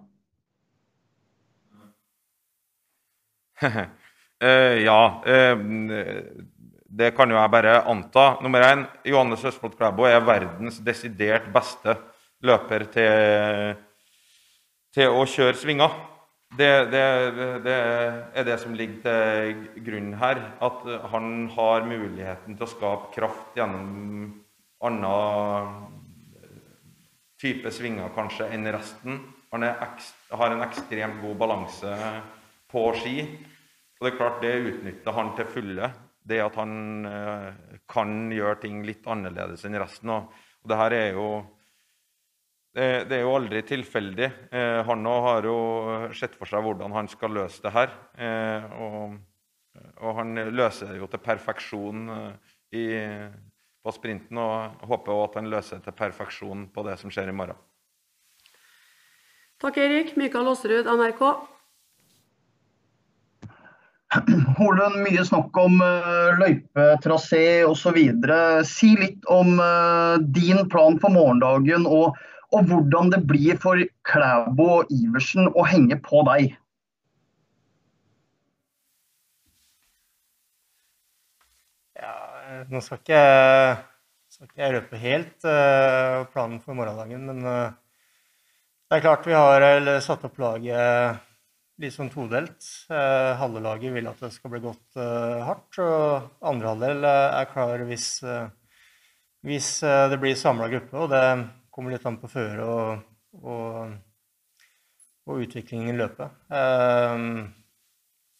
Eh, 4.41 4.81
ja. 4.81 5.21
eh, 5.29 5.59
det 6.89 7.11
kan 7.13 7.29
jo 7.29 7.37
jeg 7.37 7.51
bare 7.53 7.75
anta. 7.85 8.23
Nummer 8.41 8.63
én, 8.65 8.87
Johannes 9.05 9.43
Østfold 9.45 9.75
Klæbo 9.77 10.07
er 10.09 10.23
verdens 10.25 10.79
desidert 10.81 11.45
beste 11.53 11.93
løper 12.41 12.87
til, 12.89 13.77
til 14.97 15.13
å 15.13 15.27
kjøre 15.29 15.59
svinger. 15.61 15.93
Det, 16.57 16.71
det, 16.89 17.05
det 17.67 17.77
er 18.33 18.49
det 18.49 18.57
som 18.63 18.73
ligger 18.73 19.05
til 19.05 19.85
grunn 19.85 20.09
her. 20.23 20.41
At 20.57 20.81
han 21.13 21.45
har 21.53 21.85
muligheten 21.85 22.57
til 22.57 22.65
å 22.65 22.73
skape 22.73 23.13
kraft 23.13 23.61
gjennom 23.61 24.25
annen 24.81 26.01
type 27.41 27.71
svinger 27.73 28.11
kanskje 28.15 28.49
enn 28.53 28.69
resten. 28.73 29.21
Han 29.51 29.65
har 29.65 30.53
en 30.53 30.63
ekstremt 30.63 31.21
god 31.23 31.39
balanse 31.39 31.95
på 32.71 32.85
ski. 32.99 33.17
Og 33.99 34.05
det 34.05 34.11
er 34.13 34.17
klart 34.17 34.43
det 34.43 34.53
utnytter 34.65 35.17
han 35.17 35.33
til 35.37 35.49
fulle. 35.49 35.89
Det 36.21 36.37
at 36.41 36.55
han 36.57 37.07
eh, 37.09 37.73
kan 37.89 38.13
gjøre 38.33 38.61
ting 38.61 38.79
litt 38.85 39.07
annerledes 39.09 39.65
enn 39.65 39.79
resten. 39.81 40.13
Og, 40.13 40.31
det 40.69 40.77
her 40.77 40.93
er 40.93 41.17
jo 41.17 41.27
det, 42.77 43.17
er 43.17 43.23
jo 43.25 43.33
aldri 43.35 43.63
tilfeldig. 43.67 44.29
Eh, 44.53 44.79
han 44.87 45.09
òg 45.09 45.21
har 45.25 45.49
jo 45.49 45.57
sett 46.17 46.37
for 46.37 46.49
seg 46.49 46.63
hvordan 46.65 46.93
han 46.95 47.09
skal 47.11 47.33
løse 47.35 47.65
det 47.65 47.73
her. 47.75 47.93
Eh, 48.15 48.75
og, 48.85 49.17
og 50.05 50.19
han 50.21 50.45
løser 50.53 50.93
det 50.93 51.01
jo 51.01 51.09
til 51.11 51.23
perfeksjon 51.25 52.05
i, 52.77 52.85
på 53.83 53.93
sprinten. 53.95 54.37
Og 54.37 54.87
håper 54.89 55.13
også 55.13 55.29
at 55.29 55.39
han 55.41 55.51
løser 55.51 55.83
til 55.85 55.97
perfeksjon 55.97 56.67
på 56.73 56.85
det 56.87 56.97
som 57.01 57.13
skjer 57.13 57.31
i 57.31 57.35
morgen. 57.35 57.59
Takk, 59.61 59.77
Erik. 59.77 60.15
Mikael 60.17 60.49
Aasrud, 60.49 60.89
NRK. 60.89 61.25
Holund, 64.57 64.97
mye 65.05 65.23
snakk 65.23 65.55
om 65.61 65.77
uh, 65.79 66.33
løypetrasé 66.41 67.61
osv. 67.63 67.99
Si 68.67 68.89
litt 68.99 69.29
om 69.31 69.61
eh, 69.63 70.15
din 70.35 70.65
plan 70.73 70.97
for 70.99 71.15
morgendagen, 71.15 71.85
og, 71.87 72.17
og 72.51 72.67
hvordan 72.67 73.13
det 73.13 73.21
blir 73.29 73.59
for 73.63 73.79
Klæbo 74.09 74.67
og 74.81 74.91
Iversen 74.91 75.47
å 75.55 75.63
henge 75.63 75.95
på 76.03 76.25
deg. 76.27 76.57
Ja, 82.01 82.15
eh, 82.41 82.49
nå 82.69 82.81
skal 82.83 82.99
ikke, 82.99 83.21
skal 84.31 84.47
ikke 84.47 84.61
jeg 84.61 84.75
røpe 84.75 85.01
helt 85.01 85.47
eh, 85.47 86.21
planen 86.33 86.61
for 86.63 86.77
morgendagen, 86.77 87.25
men 87.29 87.47
eh, 87.47 87.75
det 88.89 88.97
er 88.97 89.05
klart 89.05 89.27
vi 89.27 89.37
har 89.37 89.63
satt 90.03 90.25
opp 90.27 90.39
laget 90.41 91.21
litt 91.81 91.95
sånn 91.95 92.11
todelt. 92.13 92.59
Eh, 92.91 93.31
halve 93.39 93.63
laget 93.63 93.95
vil 93.95 94.09
at 94.11 94.19
det 94.21 94.33
skal 94.35 94.53
bli 94.53 94.61
gått 94.65 94.99
hardt, 94.99 95.79
og 95.79 96.43
andre 96.51 96.73
halvdel 96.73 97.07
er 97.11 97.47
klar 97.53 97.85
hvis, 97.87 98.09
hvis 99.47 99.71
det 99.81 100.19
blir 100.21 100.35
samla 100.37 100.67
gruppe. 100.73 100.97
Og 100.99 101.09
det 101.15 101.23
kommer 101.71 101.95
litt 101.95 102.05
an 102.05 102.19
på 102.19 102.29
føret 102.29 102.67
og, 102.67 103.07
og, 103.39 103.95
og 105.31 105.47
utviklingen 105.47 105.95
i 105.95 105.97
løpet. 106.03 106.51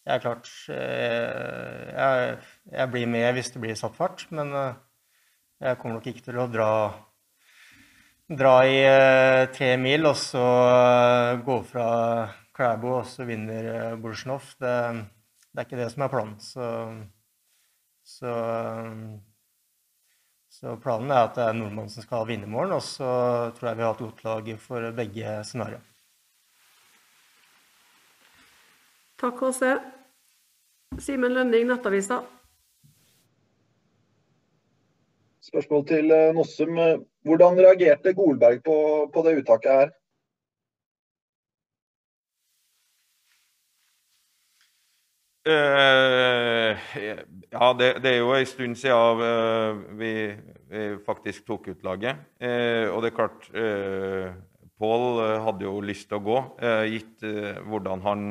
Jeg 0.02 0.18
er 0.18 0.22
klart 0.24 0.48
eh, 0.74 1.90
jeg, 1.94 2.38
jeg 2.74 2.90
blir 2.90 3.10
med 3.10 3.28
hvis 3.36 3.52
det 3.54 3.60
blir 3.62 3.76
satt 3.78 3.94
fart, 3.94 4.24
men 4.34 4.50
eh, 4.58 4.78
jeg 5.62 5.78
kommer 5.78 6.00
nok 6.00 6.08
ikke 6.10 6.24
til 6.26 6.40
å 6.42 6.46
dra, 6.50 6.70
dra 8.26 8.54
i 8.66 8.80
eh, 8.82 9.42
tre 9.54 9.76
mil 9.78 10.10
og 10.10 10.16
så 10.18 10.42
gå 11.46 11.58
fra 11.68 11.86
Klæbo 12.52 12.96
og 12.96 13.06
så 13.08 13.24
vinner 13.24 13.94
uh, 13.94 14.10
Det, 14.58 14.74
det 15.54 15.62
er 15.62 15.68
ikke 15.68 15.78
det 15.78 15.88
som 15.94 16.02
er 16.02 16.12
planen. 16.12 16.34
Så, 16.42 16.66
så, 18.02 18.34
så 20.50 20.76
planen 20.82 21.14
er 21.14 21.28
at 21.28 21.38
det 21.38 21.46
er 21.46 21.56
nordmannen 21.56 21.94
som 21.94 22.04
skal 22.04 22.26
vinne 22.28 22.50
i 22.50 22.52
morgen, 22.52 22.74
og 22.76 22.82
så 22.82 23.08
tror 23.54 23.70
jeg 23.70 23.80
vi 23.80 23.86
har 23.86 23.94
et 23.94 24.04
godt 24.04 24.26
lag 24.26 24.52
for 24.66 24.92
begge 24.98 25.38
scenarioer. 25.46 25.91
Takk, 29.22 29.42
Åse. 29.46 29.76
Simen 30.98 31.30
Lønning, 31.30 31.68
Nettavisa. 31.68 32.16
Spørsmål 35.46 35.84
til 35.86 36.10
eh, 36.10 36.32
Nossum. 36.34 36.78
Hvordan 37.22 37.60
reagerte 37.60 38.16
Golberg 38.18 38.64
på, 38.66 38.76
på 39.14 39.22
det 39.22 39.36
uttaket 39.38 39.76
her? 39.78 39.92
Uh, 45.46 46.82
ja, 46.98 47.68
det, 47.78 47.88
det 48.02 48.10
er 48.10 48.18
jo 48.18 48.32
en 48.34 48.46
stund 48.46 48.74
siden 48.78 49.22
uh, 49.22 49.84
vi, 49.98 50.10
vi 50.70 50.82
faktisk 51.06 51.46
tok 51.46 51.68
ut 51.70 51.86
laget. 51.86 52.18
Uh, 52.42 52.90
og 52.90 53.04
det 53.04 53.12
er 53.12 53.16
klart 53.20 53.46
eh, 53.54 54.34
Pål 54.82 55.22
hadde 55.46 55.66
jo 55.68 55.76
lyst 55.78 56.08
til 56.10 56.18
å 56.18 56.24
gå, 56.26 56.38
eh, 56.58 56.84
gitt 56.90 57.22
hvordan 57.70 58.02
han 58.02 58.22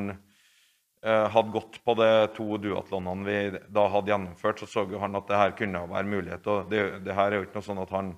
hadde 1.02 1.50
gått 1.50 1.80
på 1.82 1.96
de 1.98 2.08
to 2.36 2.58
duatlonene 2.62 3.24
vi 3.26 3.62
da 3.74 3.88
hadde 3.90 4.12
gjennomført. 4.12 4.60
Så 4.62 4.68
så 4.70 4.84
jo 4.86 5.00
han 5.02 5.18
at 5.18 5.26
det 5.26 5.40
her 5.40 5.56
kunne 5.58 5.80
være 5.90 6.06
mulighet. 6.06 6.46
Og 6.46 6.68
det, 6.70 6.82
det 7.02 7.16
her 7.16 7.32
er 7.32 7.40
jo 7.40 7.46
ikke 7.48 7.58
noe 7.58 7.66
sånn 7.66 7.82
at 7.82 7.94
han 7.96 8.12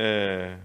eh, 0.00 0.56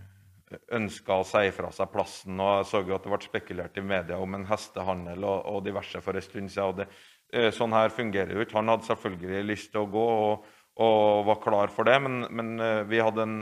ønska 0.75 1.19
å 1.21 1.27
si 1.27 1.51
fra 1.55 1.71
seg 1.75 1.91
plassen. 1.93 2.39
og 2.39 2.61
Jeg 2.61 2.69
så 2.71 2.83
jo 2.85 2.95
at 2.95 3.05
det 3.05 3.13
ble 3.13 3.21
spekulert 3.25 3.77
i 3.79 3.85
media 3.85 4.19
om 4.21 4.35
en 4.37 4.47
hestehandel 4.49 5.23
og, 5.23 5.45
og 5.51 5.63
diverse 5.65 6.01
for 6.03 6.17
en 6.17 6.25
stund 6.25 6.51
siden. 6.51 6.67
og 6.67 6.81
det, 6.81 6.87
eh, 7.33 7.51
Sånn 7.55 7.75
her 7.75 7.93
fungerer 7.93 8.35
jo 8.35 8.43
ikke. 8.45 8.59
Han 8.59 8.71
hadde 8.73 8.89
selvfølgelig 8.89 9.45
lyst 9.47 9.71
til 9.71 9.83
å 9.83 9.91
gå 9.91 10.07
og, 10.31 10.51
og 10.81 11.25
var 11.27 11.41
klar 11.43 11.73
for 11.73 11.87
det, 11.87 11.97
men, 12.03 12.25
men 12.31 12.53
eh, 12.59 12.83
vi 12.89 13.01
hadde 13.03 13.27
en, 13.27 13.39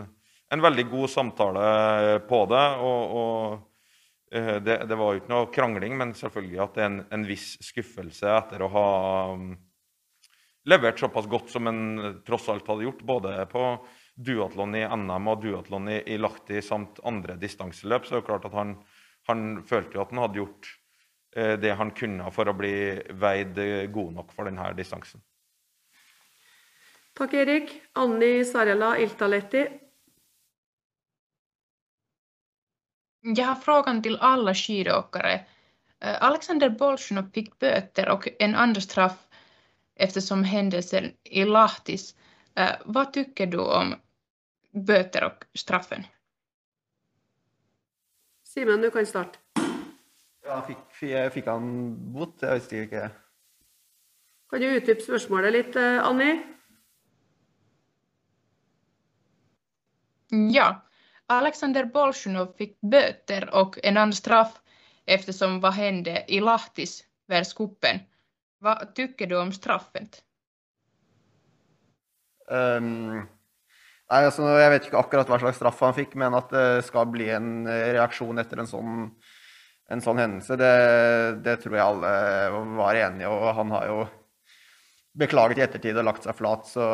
en 0.53 0.65
veldig 0.65 0.85
god 0.91 1.09
samtale 1.09 1.65
på 2.29 2.43
det. 2.51 2.67
og, 2.85 3.17
og 3.23 3.35
eh, 3.53 3.65
det, 4.29 4.75
det 4.85 4.95
var 4.95 5.13
jo 5.13 5.21
ikke 5.21 5.31
noe 5.31 5.47
krangling, 5.53 5.95
men 5.97 6.11
selvfølgelig 6.17 6.59
at 6.61 6.75
det 6.75 6.83
er 6.83 6.89
en, 6.91 6.99
en 7.17 7.25
viss 7.25 7.47
skuffelse 7.65 8.29
etter 8.29 8.61
å 8.61 8.69
ha 8.73 8.89
um, 9.33 9.47
levert 10.69 10.99
såpass 10.99 11.25
godt 11.25 11.49
som 11.49 11.67
en 11.67 12.21
tross 12.27 12.49
alt 12.49 12.67
hadde 12.67 12.85
gjort, 12.85 13.01
både 13.01 13.33
på 13.49 13.63
duatlon 14.15 14.75
i 14.75 14.83
NM 14.85 15.31
og 15.31 15.41
duatlon 15.43 15.89
i, 15.89 16.01
i 16.13 16.19
Lahti 16.19 16.61
samt 16.61 16.99
andre 17.07 17.37
distanseløp, 17.39 18.05
så 18.05 18.13
det 18.13 18.19
er 18.19 18.23
jo 18.23 18.27
klart 18.27 18.47
at 18.49 18.57
han, 18.57 18.75
han 19.29 19.47
følte 19.67 19.97
jo 19.97 20.03
at 20.03 20.13
han 20.13 20.23
hadde 20.25 20.41
gjort 20.41 20.71
eh, 21.35 21.55
det 21.61 21.73
han 21.79 21.93
kunne 21.95 22.29
for 22.35 22.51
å 22.51 22.57
bli 22.57 22.75
veid 23.21 23.59
eh, 23.63 23.87
god 23.93 24.15
nok 24.19 24.35
for 24.35 24.49
denne 24.49 24.69
distansen. 24.77 25.23
Takk, 27.19 27.33
Erik. 27.35 27.71
Anni 27.99 28.45
Sarela, 28.47 28.93
Iltalehti. 28.99 29.65
Jag 33.21 33.45
har 33.45 33.55
frågan 33.55 34.03
till 34.03 34.17
alla 34.17 34.53
skidåkare. 34.55 35.45
Eh, 35.99 36.23
Alexander 36.23 36.69
Bolsjunov 36.69 37.29
fick 37.33 37.59
böter 37.59 38.09
och 38.09 38.27
en 38.39 38.55
andra 38.55 38.81
straff 38.81 39.27
eftersom 39.95 40.43
händelsen 40.43 41.11
i 41.23 41.45
Lahtis. 41.45 42.15
Eh, 42.55 42.71
Vad 42.85 43.13
tycker 43.13 43.47
du 43.47 43.57
om 43.57 43.95
böter 44.71 45.23
och 45.23 45.45
straffen? 45.53 46.03
Simen, 48.43 48.81
du 48.81 48.91
kan 48.91 49.05
starte. 49.05 49.39
Ja, 50.45 50.61
fikk, 50.67 50.77
fikk, 51.33 51.45
han 51.45 51.95
bot? 52.13 52.41
Jeg 52.41 52.53
visste 52.57 52.77
ikke. 52.85 53.09
Kan 54.49 54.61
du 54.63 54.71
utdype 54.79 55.03
spørsmålet 55.05 55.53
litt, 55.53 55.75
Annie? 55.77 56.31
Anni? 60.31 60.49
Ja, 60.53 60.88
Alexander 61.29 61.85
Bolsjunov 61.85 62.53
fick 62.57 62.81
böter 62.81 63.49
och 63.53 63.79
en 63.83 63.97
annan 63.97 64.13
straff 64.13 64.61
eftersom 65.05 65.59
vad 65.59 65.73
hände 65.73 66.25
i 66.27 66.39
Lahtis 66.39 67.03
världscupen. 67.27 67.99
Vad 68.59 68.95
tycker 68.95 69.27
du 69.27 69.41
om 69.41 69.51
straffet? 69.51 70.23
Um, 72.49 73.21
nei, 74.09 74.21
altså, 74.25 74.47
jeg 74.57 74.71
vet 74.73 74.87
ikke 74.87 75.01
akkurat 75.03 75.29
hva 75.29 75.37
slags 75.39 75.59
straff 75.61 75.83
han 75.85 75.93
fikk, 75.93 76.15
men 76.17 76.33
at 76.33 76.49
det 76.49 76.81
skal 76.87 77.11
bli 77.13 77.29
en 77.29 77.67
eh, 77.69 77.91
reaksjon 77.93 78.41
etter 78.41 78.63
en 78.63 78.69
sånn, 78.71 78.95
en 79.93 80.01
sånn 80.01 80.21
hendelse, 80.21 80.57
det, 80.57 80.73
det 81.45 81.59
tror 81.61 81.77
jeg 81.77 81.85
alle 81.85 82.13
var 82.81 82.97
enige 83.03 83.29
i. 83.29 83.29
Og 83.29 83.53
han 83.61 83.75
har 83.77 83.85
jo 83.91 83.99
beklaget 85.19 85.61
i 85.61 85.65
ettertid 85.67 86.01
og 86.01 86.09
lagt 86.09 86.25
seg 86.25 86.37
flat, 86.41 86.65
så 86.65 86.89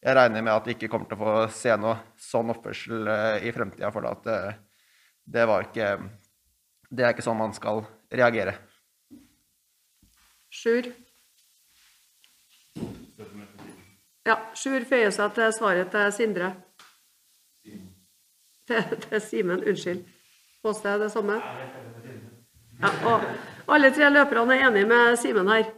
jeg 0.00 0.16
regner 0.16 0.44
med 0.44 0.54
at 0.54 0.66
vi 0.66 0.74
ikke 0.76 0.88
kommer 0.88 1.08
til 1.10 1.18
å 1.18 1.24
få 1.26 1.34
se 1.52 1.74
noe 1.76 1.98
sånn 2.20 2.52
oppførsel 2.54 3.08
eh, 3.12 3.44
i 3.48 3.52
fremtida. 3.52 3.90
For 3.92 4.08
at 4.08 4.24
det, 4.24 4.38
det 5.28 5.46
var 5.48 5.68
ikke 5.68 5.92
Det 6.90 7.04
er 7.04 7.12
ikke 7.14 7.22
sånn 7.22 7.38
man 7.38 7.52
skal 7.54 7.84
reagere. 8.10 8.56
Sjur? 10.50 10.88
Ja, 14.26 14.36
Sjur 14.58 14.82
føyer 14.88 15.12
seg 15.14 15.36
til 15.36 15.52
svaret 15.54 15.92
til 15.92 16.10
Sindre. 16.16 16.50
Til, 18.66 18.82
til 19.06 19.22
Simen, 19.22 19.62
unnskyld. 19.62 20.02
Påstår 20.64 20.96
jeg 20.96 21.00
det 21.04 21.12
samme? 21.14 21.38
Ja, 22.80 22.90
og 23.06 23.72
alle 23.76 23.92
tre 23.94 24.10
løperne 24.10 24.56
er 24.56 24.66
enige 24.68 24.90
med 24.90 25.16
Simen 25.20 25.48
her. 25.54 25.70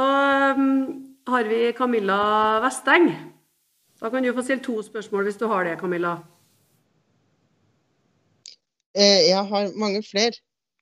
Da 0.00 0.52
um, 0.56 1.16
har 1.26 1.44
vi 1.44 1.72
Camilla 1.72 2.60
Vesteng. 2.60 3.10
Da 4.00 4.10
kan 4.10 4.22
du 4.22 4.32
få 4.32 4.42
stille 4.42 4.62
to 4.64 4.78
spørsmål 4.82 5.26
hvis 5.28 5.40
du 5.40 5.44
har 5.50 5.66
det, 5.68 5.76
Camilla. 5.80 6.14
Eh, 8.96 9.28
jeg 9.28 9.42
har 9.50 9.74
mange 9.76 10.00
flere. 10.06 10.32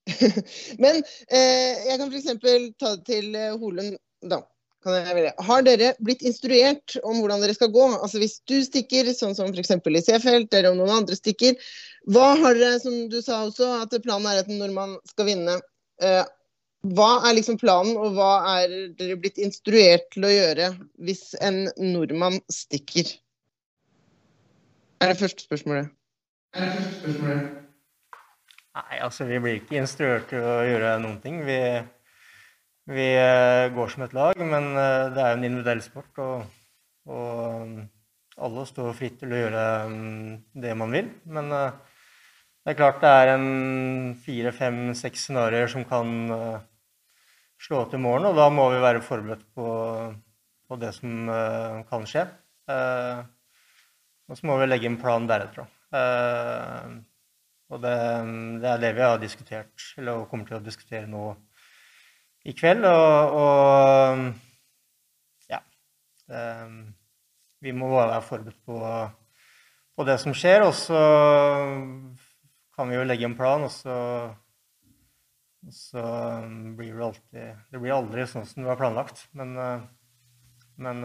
Men 0.83 1.03
eh, 1.35 1.89
jeg 1.89 1.99
kan 1.99 2.13
f.eks. 2.13 2.31
ta 2.79 2.95
det 2.95 3.05
til 3.09 3.35
eh, 3.35 3.57
Holund, 3.59 3.99
da. 4.23 4.41
Har 4.87 5.67
dere 5.67 5.91
blitt 5.99 6.23
instruert 6.23 6.95
om 7.03 7.19
hvordan 7.19 7.43
dere 7.43 7.57
skal 7.57 7.73
gå? 7.75 7.89
Altså 7.99 8.23
Hvis 8.23 8.39
du 8.47 8.61
stikker, 8.63 9.11
sånn 9.19 9.35
som 9.37 9.51
f.eks. 9.51 9.75
i 9.75 10.05
Seefeld, 10.07 10.53
eller 10.53 10.71
om 10.71 10.79
noen 10.79 11.01
andre 11.01 11.19
stikker, 11.19 11.59
hva 12.07 12.37
har 12.39 12.55
dere, 12.55 12.79
som 12.81 13.09
du 13.11 13.19
sa 13.25 13.43
også, 13.49 13.81
at 13.83 13.99
planen 14.07 14.31
er 14.31 14.45
at 14.45 14.53
en 14.53 14.63
nordmann 14.63 14.95
skal 15.11 15.33
vinne? 15.33 15.59
Eh, 16.85 16.95
hva 16.95 17.29
er 17.29 17.35
liksom 17.35 17.59
planen, 17.59 17.97
og 17.97 18.15
hva 18.15 18.59
er 18.59 18.95
dere 18.99 19.17
blitt 19.19 19.39
instruert 19.39 20.11
til 20.13 20.25
å 20.25 20.31
gjøre 20.31 20.73
hvis 21.03 21.35
en 21.41 21.69
nordmann 21.79 22.41
stikker? 22.53 23.05
Er 25.03 25.13
det 25.13 25.19
første 25.21 25.43
spørsmålet. 25.43 25.91
Er 26.55 26.65
det 26.65 26.75
første 26.75 27.01
spørsmålet? 27.03 27.55
Nei, 28.79 28.99
altså 29.03 29.27
vi 29.27 29.39
blir 29.43 29.59
ikke 29.59 29.79
instruert 29.81 30.29
til 30.31 30.43
å 30.43 30.63
gjøre 30.63 30.99
noen 31.03 31.19
ting. 31.23 31.43
Vi, 31.47 31.59
vi 32.95 33.07
eh, 33.19 33.67
går 33.75 33.91
som 33.91 34.05
et 34.07 34.15
lag, 34.15 34.39
men 34.39 34.71
eh, 34.79 35.11
det 35.15 35.23
er 35.23 35.33
jo 35.33 35.39
en 35.39 35.47
individuell 35.49 35.83
sport. 35.83 36.23
Og, 36.23 36.45
og 37.11 37.81
alle 38.39 38.67
står 38.71 38.95
fritt 38.95 39.19
til 39.19 39.35
å 39.35 39.41
gjøre 39.41 39.65
um, 39.91 40.37
det 40.55 40.75
man 40.79 40.95
vil. 40.95 41.11
Men 41.27 41.51
uh, 41.51 41.99
det 42.63 42.75
er 42.75 42.79
klart 42.79 43.03
det 43.03 43.11
er 43.11 43.33
en 43.35 43.49
fire, 44.23 44.53
fem, 44.55 44.93
seks 44.95 45.27
scenarioer 45.27 45.71
som 45.73 45.87
kan 45.89 46.31
uh, 47.59 47.65
slå 47.65 47.85
til 47.91 48.01
morgen, 48.01 48.31
og 48.31 48.39
da 48.39 48.49
må 48.51 48.71
vi 48.73 48.83
være 48.83 49.03
forberedt 49.03 49.45
på, 49.55 49.69
på 50.69 50.81
det 50.81 50.95
som 50.95 51.29
uh, 51.29 51.85
kan 51.89 52.07
skje. 52.07 52.27
og 54.29 54.37
så 54.37 54.47
må 54.47 54.59
vi 54.61 54.67
legge 54.67 54.87
en 54.87 55.01
plan 55.01 55.27
deretter. 55.27 55.67
Uh, 55.93 57.01
og 57.69 57.83
det, 57.83 57.97
det, 58.63 58.69
er 58.69 58.79
det 58.81 58.95
vi 58.97 59.03
har 59.05 59.19
diskutert, 59.21 59.83
eller 59.99 60.25
kommer 60.31 60.47
til 60.49 60.57
å 60.59 60.65
diskutere 60.65 61.07
nå 61.09 61.37
i 62.49 62.53
kveld. 62.57 62.85
Og, 62.89 63.35
og 63.43 64.33
ja 65.53 65.61
det, 66.29 66.45
Vi 67.61 67.73
må 67.75 67.91
bare 67.93 68.13
være 68.15 68.23
forberedt 68.25 68.61
på, 68.65 68.79
på, 69.97 70.05
det 70.09 70.19
som 70.23 70.35
skjer. 70.37 70.61
Og 70.65 70.75
så 70.77 71.03
kan 72.77 72.89
vi 72.89 72.95
jo 72.97 73.05
legge 73.05 73.25
en 73.29 73.37
plan, 73.37 73.63
og 73.67 73.73
så, 73.75 73.97
så 75.75 76.03
blir 76.79 76.95
det 76.95 77.05
alltid 77.05 77.73
Det 77.73 77.81
blir 77.83 77.97
aldri 77.97 78.27
sånn 78.31 78.47
som 78.47 78.63
det 78.63 78.71
var 78.71 78.79
planlagt. 78.81 79.25
Men, 79.37 79.57
men 80.77 81.03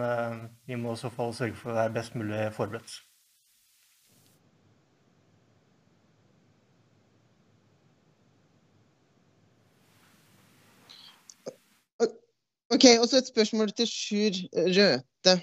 vi 0.68 0.78
må 0.78 0.94
i 0.94 1.00
så 1.00 1.10
fall 1.12 1.34
sørge 1.36 1.58
for 1.58 1.72
å 1.72 1.80
være 1.80 1.96
best 1.96 2.14
mulig 2.18 2.46
forberedt. 2.56 3.00
Ok, 12.74 12.84
og 12.98 13.06
så 13.06 13.20
et 13.20 13.28
spørsmål 13.28 13.70
til 13.78 13.86
Sjur 13.86 14.38
Røthe. 14.74 15.34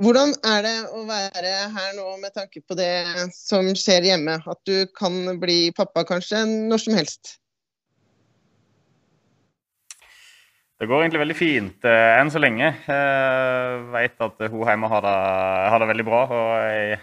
Hvordan 0.00 0.30
er 0.46 0.62
det 0.64 0.74
å 0.94 1.02
være 1.08 1.54
her 1.74 1.90
nå 1.96 2.04
med 2.22 2.32
tanke 2.36 2.62
på 2.62 2.76
det 2.78 2.92
som 3.34 3.66
skjer 3.76 4.06
hjemme? 4.06 4.38
At 4.48 4.60
du 4.68 4.86
kan 4.96 5.40
bli 5.42 5.72
pappa 5.76 6.04
kanskje 6.08 6.44
når 6.70 6.84
som 6.84 6.96
helst? 6.96 7.39
Det 10.80 10.86
går 10.88 11.02
egentlig 11.02 11.20
veldig 11.20 11.36
fint 11.36 11.84
eh, 11.84 12.10
enn 12.16 12.30
så 12.32 12.40
lenge. 12.40 12.70
Jeg 12.88 13.80
vet 13.92 14.22
at 14.24 14.46
hun 14.48 14.62
hjemme 14.64 14.88
har 14.88 15.04
det, 15.04 15.18
har 15.74 15.82
det 15.82 15.88
veldig 15.90 16.06
bra. 16.06 16.20
og 16.32 16.54
jeg 16.64 17.00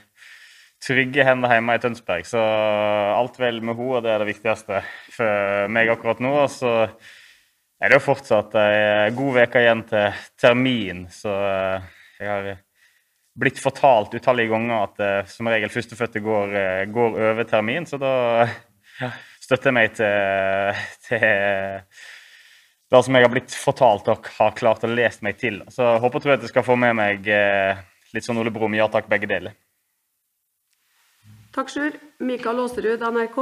trygge 0.82 1.26
hender 1.26 1.54
hjemme 1.54 1.76
i 1.78 1.82
Tønsberg. 1.84 2.26
Så 2.26 2.42
alt 2.42 3.38
vel 3.38 3.62
med 3.62 3.78
henne, 3.78 4.00
og 4.00 4.04
det 4.06 4.14
er 4.14 4.24
det 4.24 4.32
viktigste 4.32 4.82
for 5.14 5.70
meg 5.74 5.94
akkurat 5.94 6.22
nå. 6.26 6.34
Og 6.42 6.50
så 6.54 6.74
er 7.78 7.92
det 7.92 8.00
jo 8.00 8.08
fortsatt 8.08 8.58
ei 8.64 9.14
god 9.14 9.42
uke 9.44 9.62
igjen 9.62 9.86
til 9.92 10.24
termin, 10.42 11.06
så 11.14 11.38
eh, 11.46 11.88
jeg 12.18 12.34
har 12.34 12.52
blitt 13.38 13.62
fortalt 13.62 14.18
utallige 14.18 14.50
ganger 14.50 14.88
at 14.88 15.02
uh, 15.06 15.28
som 15.30 15.46
regel 15.46 15.70
førstefødte 15.70 16.24
går, 16.26 16.56
går, 16.90 17.18
over 17.22 17.46
termin, 17.46 17.86
så 17.86 18.00
da 18.02 18.14
støtter 19.46 19.70
jeg 19.70 19.76
meg 19.78 19.92
til, 19.94 20.80
til 21.06 22.17
det 22.88 23.04
som 23.04 23.16
jeg 23.18 23.26
har 23.26 23.32
blitt 23.34 23.54
fortalt 23.56 24.08
og 24.12 24.28
har 24.38 24.56
klart 24.56 24.86
å 24.88 24.92
lese 24.92 25.26
meg 25.26 25.40
til. 25.42 25.60
Så 25.74 25.84
jeg 25.84 26.04
håper 26.04 26.24
tror 26.24 26.34
jeg 26.34 26.40
at 26.40 26.46
jeg 26.48 26.54
skal 26.54 26.68
få 26.68 26.78
med 26.80 26.96
meg 26.96 27.28
uh, 27.28 27.80
litt 28.16 28.28
sånn 28.28 28.40
Ole 28.40 28.54
Brumm, 28.54 28.78
ja 28.78 28.88
takk, 28.92 29.10
begge 29.12 29.28
deler. 29.30 29.56
Takk, 31.58 31.72
Sjur. 31.74 31.98
Mikael 32.24 32.60
Aaserud, 32.64 33.02
NRK. 33.02 33.40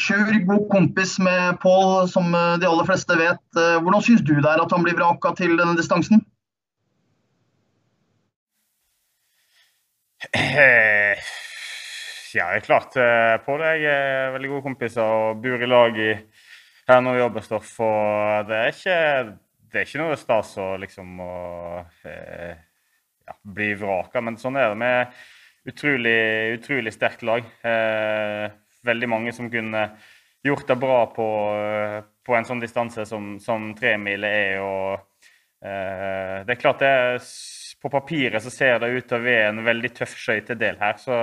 Sjur, 0.00 0.32
god 0.48 0.68
kompis 0.72 1.18
med 1.22 1.60
Pål, 1.62 2.08
som 2.08 2.34
eh, 2.34 2.58
de 2.60 2.66
aller 2.66 2.86
fleste 2.88 3.16
vet. 3.18 3.42
Eh, 3.54 3.78
hvordan 3.84 4.02
syns 4.04 4.22
du 4.26 4.34
det 4.34 4.48
er 4.50 4.62
at 4.62 4.72
han 4.74 4.84
blir 4.86 4.96
vraka 4.98 5.32
til 5.38 5.56
denne 5.60 5.76
distansen? 5.78 6.24
Ja, 12.30 12.46
det 12.52 12.60
er 12.60 12.66
klart. 12.66 12.96
Eh, 12.96 13.36
Pål 13.46 13.60
og 13.60 13.66
jeg 13.68 13.86
er 13.90 14.34
veldig 14.36 14.50
gode 14.54 14.66
kompiser 14.68 15.02
og 15.02 15.40
bor 15.42 15.62
i 15.62 15.70
lag 15.70 15.98
i 15.98 16.12
her 16.90 17.02
nå 17.04 17.16
i 17.16 17.24
Oberstdorf. 17.24 17.74
Og 17.86 18.48
det 18.50 18.60
er 18.60 18.72
ikke, 18.74 19.00
det 19.70 19.80
er 19.80 19.88
ikke 19.88 20.02
noe 20.02 20.20
stas 20.20 20.54
å 20.60 20.70
liksom 20.82 21.20
å 21.24 21.34
ja, 22.04 23.36
bli 23.42 23.74
vraka, 23.78 24.22
men 24.24 24.38
sånn 24.40 24.58
er 24.58 24.72
det. 24.72 24.80
med 24.80 25.20
utrolig, 25.64 26.52
utrolig 26.58 26.92
sterkt 26.94 27.22
lag. 27.22 27.44
Eh, 27.62 28.50
veldig 28.86 29.08
mange 29.08 29.32
som 29.36 29.50
kunne 29.52 29.84
gjort 30.42 30.66
det 30.68 30.76
bra 30.80 31.04
på, 31.12 31.28
på 32.26 32.36
en 32.36 32.48
sånn 32.48 32.62
distanse 32.62 33.04
som, 33.08 33.34
som 33.42 33.70
tremil 33.78 34.24
er. 34.24 34.60
Og, 34.64 35.26
eh, 35.62 36.40
det 36.46 36.56
er 36.56 36.60
klart 36.60 36.84
det 36.84 36.94
På 37.80 37.88
papiret 37.88 38.42
så 38.44 38.50
ser 38.52 38.78
det 38.80 38.90
ut 38.92 39.06
til 39.08 39.16
å 39.16 39.24
være 39.24 39.52
en 39.54 39.64
veldig 39.64 39.90
tøff 39.96 40.16
skøytedel 40.20 40.76
her. 40.80 40.98
Så 41.00 41.16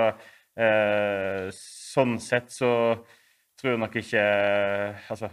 eh, 0.58 1.50
sånn 1.54 2.16
sett 2.18 2.50
så 2.50 2.70
tror 3.58 3.74
jeg 3.74 3.82
nok 3.82 3.94
ikke 4.00 4.24
altså, 5.10 5.30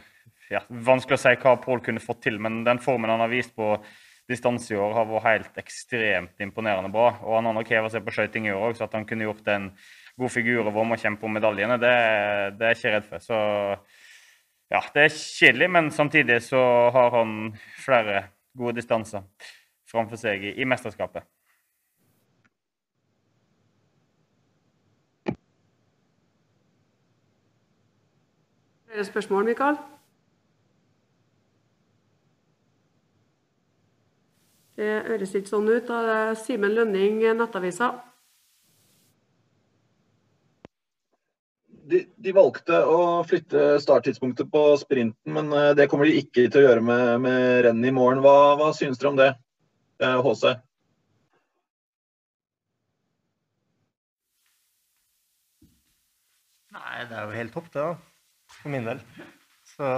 ja, 0.51 0.61
Vanskelig 0.69 1.17
å 1.17 1.21
si 1.21 1.35
hva 1.41 1.55
Pål 1.61 1.81
kunne 1.85 2.03
fått 2.03 2.25
til, 2.27 2.39
men 2.41 2.63
den 2.65 2.81
formen 2.83 3.11
han 3.11 3.23
har 3.23 3.31
vist 3.31 3.55
på 3.55 3.75
distanse 4.29 4.73
i 4.73 4.77
år, 4.77 4.93
har 4.97 5.09
vært 5.09 5.27
helt 5.27 5.59
ekstremt 5.61 6.41
imponerende 6.41 6.89
bra. 6.93 7.11
Og 7.23 7.37
han 7.37 7.49
har 7.49 7.55
nok 7.57 7.69
heva 7.69 7.91
seg 7.93 8.05
på 8.05 8.13
skøyting 8.15 8.49
i 8.49 8.55
år 8.55 8.71
òg, 8.71 8.77
så 8.77 8.87
at 8.87 8.97
han 8.97 9.05
kunne 9.09 9.27
gjort 9.27 9.47
en 9.53 9.69
god 10.17 10.33
figur 10.33 10.63
og 10.63 10.71
vært 10.71 10.89
med 10.89 10.97
å 10.97 11.03
kjempe 11.03 11.27
om 11.27 11.37
medaljene, 11.37 11.77
det, 11.81 11.93
det, 12.57 12.65
er 12.65 12.73
jeg 12.73 12.79
ikke 12.79 12.95
redd 12.95 13.07
for. 13.11 13.25
Så 13.25 13.39
ja, 14.73 14.81
det 14.95 15.05
er 15.05 15.13
kjedelig, 15.13 15.69
men 15.77 15.91
samtidig 15.93 16.39
så 16.47 16.63
har 16.95 17.13
han 17.19 17.53
flere 17.83 18.25
gode 18.57 18.79
distanser 18.79 19.25
framfor 19.91 20.19
seg 20.19 20.41
i, 20.41 20.55
i 20.57 20.67
mesterskapet. 20.67 21.27
Flere 28.95 29.05
spørsmål, 29.05 29.43
Mikael? 29.43 29.77
Det 34.75 34.91
høres 35.07 35.35
ikke 35.37 35.53
sånn 35.53 35.69
ut. 35.71 35.87
Da 35.87 36.01
er 36.01 36.09
det 36.09 36.43
Simen 36.43 36.75
Lønning, 36.75 37.21
Nettavisa. 37.39 37.93
de, 41.85 42.01
de, 42.17 42.33
valgte 42.33 42.77
å 42.89 42.99
flytte 43.27 43.75
starttidspunktet 43.81 44.49
på 44.51 44.61
sprinten, 44.81 45.33
men 45.37 45.51
eh, 45.53 45.73
det 45.77 45.87
kommer 45.91 46.09
de 46.09 46.17
ikke 46.21 46.47
til 46.49 46.63
å 46.63 46.69
gjøre 46.69 46.85
med, 46.85 47.09
med 47.25 47.65
rennet 47.67 47.91
i 47.91 47.95
morgen. 47.95 48.23
Hva, 48.25 48.55
hva 48.59 48.71
synes 48.77 49.01
dere 49.01 49.11
om 49.11 49.19
det, 49.19 49.31
HC? 50.01 50.55
Nei, 56.75 57.05
det 57.07 57.15
er 57.15 57.23
jo 57.29 57.37
helt 57.37 57.55
topp, 57.55 57.71
det, 57.71 57.85
da. 57.85 58.53
For 58.57 58.73
min 58.73 58.89
del. 58.89 59.01
Så 59.75 59.89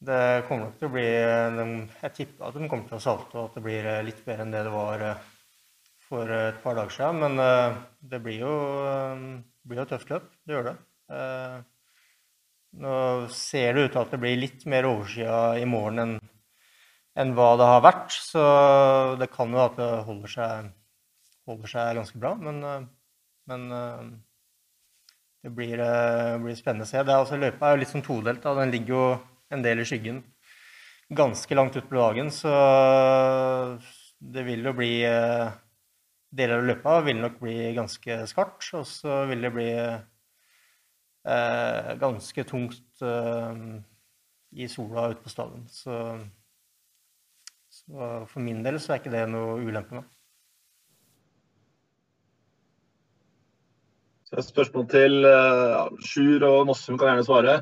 det 0.00 0.20
kommer 0.48 0.66
nok 0.66 0.78
til 0.80 0.88
å 0.88 0.92
bli 0.94 1.04
Jeg 1.04 2.12
tipper 2.16 2.46
at 2.46 2.56
de 2.56 2.68
kommer 2.70 2.86
til 2.88 2.96
å 2.96 3.04
salte, 3.04 3.36
og 3.36 3.50
at 3.50 3.58
det 3.58 3.64
blir 3.66 3.88
litt 4.06 4.22
bedre 4.24 4.46
enn 4.46 4.54
det 4.54 4.64
det 4.64 4.72
var 4.72 5.04
for 6.08 6.32
et 6.34 6.62
par 6.62 6.78
dager 6.78 6.94
siden. 6.94 7.20
Men 7.20 7.76
det 8.00 8.22
blir 8.24 8.40
jo, 8.46 8.54
blir 9.68 9.82
jo 9.82 9.84
et 9.84 9.92
tøft 9.92 10.10
løp. 10.10 10.30
Det 10.46 10.56
gjør 10.56 10.70
det. 10.70 10.74
Nå 12.80 12.94
ser 13.34 13.76
det 13.76 13.84
ut 13.84 13.92
til 13.92 14.02
at 14.02 14.14
det 14.14 14.22
blir 14.22 14.40
litt 14.40 14.64
mer 14.70 14.88
overskya 14.88 15.38
i 15.60 15.68
morgen 15.68 16.04
enn 16.06 16.18
enn 17.18 17.34
hva 17.36 17.52
det 17.58 17.68
har 17.68 17.84
vært. 17.84 18.14
Så 18.14 18.42
det 19.20 19.30
kan 19.34 19.52
jo 19.52 19.62
at 19.62 19.78
det 19.78 19.90
holder 20.06 20.34
seg, 20.34 20.72
holder 21.50 21.72
seg 21.74 22.00
ganske 22.00 22.20
bra. 22.22 22.34
Men, 22.40 22.88
men 23.50 23.66
det 25.44 25.52
blir, 25.56 25.82
blir, 26.44 26.58
spennende 26.58 26.86
å 26.86 26.90
se. 26.90 27.02
Det 27.02 27.14
er 27.14 27.24
altså, 27.24 27.40
løypa 27.40 27.68
er 27.68 27.76
jo 27.76 27.82
litt 27.82 27.92
sånn 27.92 28.06
todelt. 28.06 28.46
Den 28.60 28.74
ligger 28.74 28.96
jo 28.96 29.04
en 29.50 29.64
del 29.64 29.82
i 29.82 29.88
skyggen 29.88 30.22
ganske 31.10 31.54
langt 31.54 31.76
utpå 31.76 31.98
dagen, 31.98 32.30
så 32.30 32.52
det 34.20 34.44
vil 34.46 34.62
jo 34.64 34.72
bli 34.78 34.94
Deler 36.30 36.60
av 36.60 36.68
løypa 36.68 36.92
vil 37.02 37.18
nok 37.18 37.40
bli 37.42 37.72
ganske 37.74 38.20
skarpt, 38.30 38.62
og 38.78 38.84
så 38.86 39.24
vil 39.26 39.40
det 39.42 39.50
bli 39.50 39.70
eh, 41.26 41.88
ganske 41.98 42.44
tungt 42.46 43.02
eh, 43.02 43.56
i 44.54 44.68
sola 44.70 45.08
ute 45.10 45.24
på 45.24 45.32
stallen. 45.32 45.64
Så 45.66 45.96
så 47.70 48.26
for 48.30 48.42
min 48.42 48.62
del 48.62 48.78
så 48.82 48.92
er 48.92 49.02
ikke 49.02 49.10
det 49.14 49.24
noe 49.30 49.58
ulempe 49.58 49.98
med. 49.98 50.06
Så 54.30 54.38
et 54.38 54.46
spørsmål 54.46 54.86
til 54.90 55.26
Ja, 55.26 55.84
Sjur 56.06 56.46
og 56.46 56.66
Nossum 56.70 56.98
kan 56.98 57.10
gjerne 57.10 57.26
svare. 57.26 57.54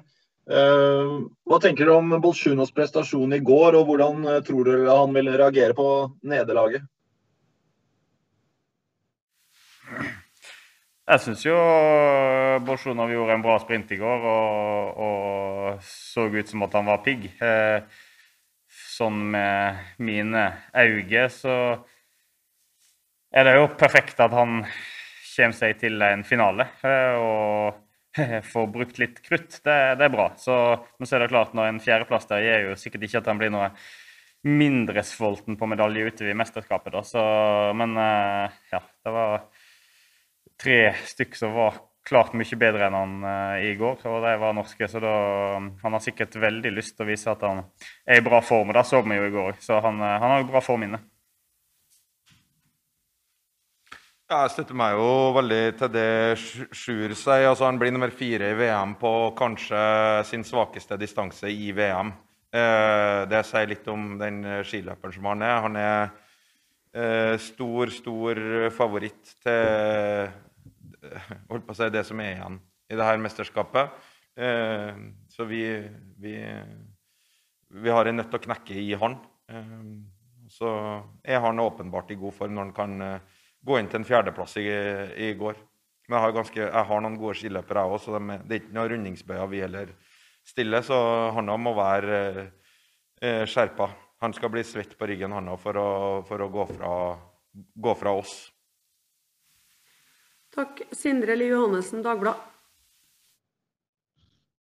Uh, 0.48 1.28
hva 1.44 1.58
tenker 1.60 1.84
du 1.84 1.92
om 1.92 2.14
Bolsjunos 2.24 2.72
prestasjon 2.72 3.34
i 3.36 3.42
går, 3.44 3.76
og 3.76 3.90
hvordan 3.90 4.22
uh, 4.24 4.38
tror 4.44 4.64
du 4.64 4.86
han 4.88 5.12
vil 5.16 5.28
reagere 5.34 5.76
på 5.76 5.88
nederlaget? 6.24 6.86
Jeg 11.08 11.24
syns 11.24 11.40
jo 11.46 11.56
Bolsjunov 12.68 13.08
gjorde 13.08 13.38
en 13.38 13.44
bra 13.44 13.54
sprint 13.62 13.92
i 13.96 13.96
går 13.96 14.24
og, 14.28 14.98
og 15.00 15.78
så 15.84 16.26
ut 16.28 16.50
som 16.50 16.64
at 16.66 16.76
han 16.76 16.90
var 16.90 17.00
pigg. 17.04 17.24
Eh, 17.40 17.80
sånn 18.98 19.22
med 19.32 19.78
mine 20.04 20.44
øyne, 20.76 21.22
så 21.32 21.54
er 23.32 23.48
det 23.48 23.54
jo 23.56 23.70
perfekt 23.80 24.20
at 24.20 24.36
han 24.36 24.60
kommer 24.66 25.56
seg 25.56 25.78
til 25.80 26.02
en 26.02 26.24
finale 26.28 26.66
eh, 26.84 27.16
og 27.16 27.87
får 28.52 28.68
brukt 28.74 29.00
litt 29.00 29.22
krutt. 29.24 29.60
Det, 29.64 29.78
det 30.00 30.08
er 30.08 30.12
bra. 30.12 30.30
Så 30.40 30.54
nå 30.78 31.08
er 31.08 31.24
det 31.24 31.32
klart, 31.32 31.56
når 31.56 31.72
en 31.72 31.82
fjerdeplass 31.82 32.28
der 32.30 32.44
gjør 32.44 32.70
jo 32.70 32.78
sikkert 32.80 33.08
ikke 33.08 33.22
at 33.22 33.32
han 33.32 33.40
blir 33.40 33.52
noe 33.54 33.72
mindre 34.48 35.02
sulten 35.02 35.58
på 35.58 35.66
medalje 35.66 36.12
ute 36.12 36.30
i 36.30 36.36
mesterskapet. 36.38 36.94
Da. 36.94 37.02
Så, 37.06 37.22
men 37.78 37.96
eh, 37.98 38.58
ja, 38.72 38.82
det 39.04 39.14
var 39.14 39.48
tre 40.58 40.80
stykk 41.06 41.38
som 41.38 41.54
var 41.56 41.82
klart 42.08 42.32
mye 42.38 42.56
bedre 42.56 42.86
enn 42.88 42.96
han 42.96 43.14
uh, 43.20 43.58
i 43.60 43.74
går, 43.76 44.00
og 44.08 44.22
de 44.24 44.32
var 44.40 44.54
norske. 44.56 44.88
Så 44.88 45.00
da, 45.02 45.12
han 45.82 45.96
har 45.96 46.00
sikkert 46.00 46.38
veldig 46.40 46.72
lyst 46.72 46.96
til 46.96 47.04
å 47.04 47.10
vise 47.10 47.28
at 47.32 47.44
han 47.44 47.62
er 48.08 48.22
i 48.22 48.24
bra 48.24 48.40
form. 48.44 48.72
og 48.72 48.78
Det 48.78 48.86
så 48.88 49.02
vi 49.04 49.18
jo 49.18 49.28
i 49.28 49.34
går. 49.34 49.58
Så 49.64 49.80
han, 49.84 50.00
uh, 50.00 50.16
han 50.16 50.32
har 50.32 50.42
jo 50.42 50.48
bra 50.48 50.64
form 50.64 50.86
inne. 50.88 51.02
Ja, 53.92 54.16
jeg 54.28 54.52
støtter 54.52 54.76
meg 54.76 54.94
jo 54.98 55.10
veldig 55.38 55.62
til 55.80 55.92
det 55.94 56.08
Sjur 56.36 57.14
sier. 57.16 57.48
Altså, 57.48 57.64
han 57.64 57.78
blir 57.80 57.94
nummer 57.94 58.12
fire 58.12 58.50
i 58.52 58.56
VM 58.58 58.94
på 59.00 59.12
kanskje 59.38 59.80
sin 60.28 60.44
svakeste 60.44 60.98
distanse 61.00 61.48
i 61.48 61.70
VM. 61.72 62.12
Eh, 62.52 63.22
det 63.28 63.40
sier 63.48 63.70
litt 63.70 63.88
om 63.88 64.18
den 64.20 64.42
skiløperen 64.68 65.16
som 65.16 65.30
han 65.30 65.46
er. 65.46 65.62
Han 65.64 65.80
er 65.80 66.10
eh, 66.92 67.34
stor, 67.40 67.92
stor 67.94 68.42
favoritt 68.76 69.32
til 69.44 70.28
holdt 71.48 71.66
på 71.66 71.74
å 71.74 71.78
si, 71.78 71.88
det 71.92 72.04
som 72.06 72.20
er 72.20 72.36
igjen 72.36 72.60
i 72.88 72.98
det 72.98 73.08
her 73.08 73.20
mesterskapet. 73.22 73.96
Eh, 74.38 74.92
så 75.32 75.48
vi, 75.48 75.64
vi, 76.20 76.36
vi 77.80 77.92
har 77.92 78.08
en 78.08 78.20
nøtt 78.20 78.36
å 78.36 78.44
knekke 78.44 78.76
i 78.76 78.92
han. 78.98 79.18
Eh, 79.48 79.74
så 80.52 80.70
er 81.24 81.42
han 81.44 81.60
åpenbart 81.60 82.12
i 82.12 82.20
god 82.20 82.36
form 82.36 82.56
når 82.56 82.68
han 82.68 82.76
kan 82.76 83.04
eh, 83.04 83.36
gå 83.64 83.78
inn 83.78 83.88
til 83.90 84.00
en 84.00 84.06
fjerdeplass 84.08 84.56
i, 84.60 84.66
i 85.28 85.32
går. 85.38 85.58
Men 86.08 86.16
jeg 86.16 86.24
har, 86.24 86.34
ganske, 86.38 86.60
jeg 86.64 86.84
har, 86.90 87.00
noen 87.04 87.18
gode 87.20 87.36
skiløpere, 87.36 87.84
jeg 87.84 87.94
òg, 87.94 88.00
så 88.00 88.16
de, 88.16 88.36
det 88.48 88.54
er 88.54 88.62
ikke 88.62 88.76
noen 88.76 88.92
rundingsbøyer 88.94 89.50
vi 89.52 89.64
heller 89.64 89.90
stiller. 90.48 90.84
Så 90.86 90.98
han 91.36 91.50
må 91.60 91.74
være 91.76 92.20
eh, 93.20 93.42
skjerpa. 93.48 93.90
Han 94.24 94.34
skal 94.34 94.50
bli 94.50 94.64
svett 94.66 94.96
på 94.98 95.06
ryggen 95.06 95.34
han 95.36 95.50
for, 95.60 95.78
å, 95.78 95.90
for 96.26 96.42
å 96.42 96.48
gå 96.54 96.64
fra, 96.70 96.92
gå 97.54 97.98
fra 98.00 98.14
oss. 98.18 98.38
Takk. 100.56 100.80
Sindre 100.96 101.36
Liv 101.36 101.52
Johannessen, 101.52 102.00
Dagbladet. 102.02 102.54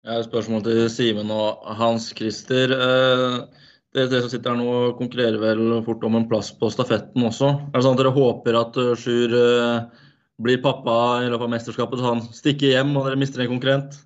Jeg 0.07 0.13
har 0.13 0.21
et 0.23 0.27
spørsmål 0.29 0.61
til 0.63 0.85
Simen 0.91 1.31
og 1.35 1.63
Hans 1.75 2.09
Christer. 2.15 2.71
Eh, 2.71 3.63
dere 3.95 4.21
som 4.21 4.31
sitter 4.31 4.51
her 4.51 4.59
nå, 4.59 4.73
konkurrerer 4.99 5.39
vel 5.41 5.77
fort 5.85 6.03
om 6.07 6.17
en 6.19 6.27
plass 6.29 6.51
på 6.59 6.69
stafetten 6.73 7.23
også. 7.27 7.53
Er 7.69 7.77
det 7.77 7.85
sånn 7.85 7.95
at 7.95 8.01
dere 8.01 8.15
håper 8.15 8.59
at 8.59 8.79
eh, 8.81 8.95
Sjur 8.99 9.35
eh, 9.37 10.03
blir 10.43 10.59
pappa 10.63 10.97
i 11.23 11.29
løpet 11.31 11.47
av 11.47 11.53
mesterskapet, 11.55 12.01
så 12.01 12.11
han 12.11 12.25
stikker 12.35 12.75
hjem 12.75 12.91
og 12.97 13.07
dere 13.07 13.19
mister 13.21 13.43
en 13.43 13.53
konkurrent? 13.55 13.97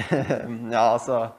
ja, 0.74 0.84
altså 0.94 1.24
jeg 1.24 1.32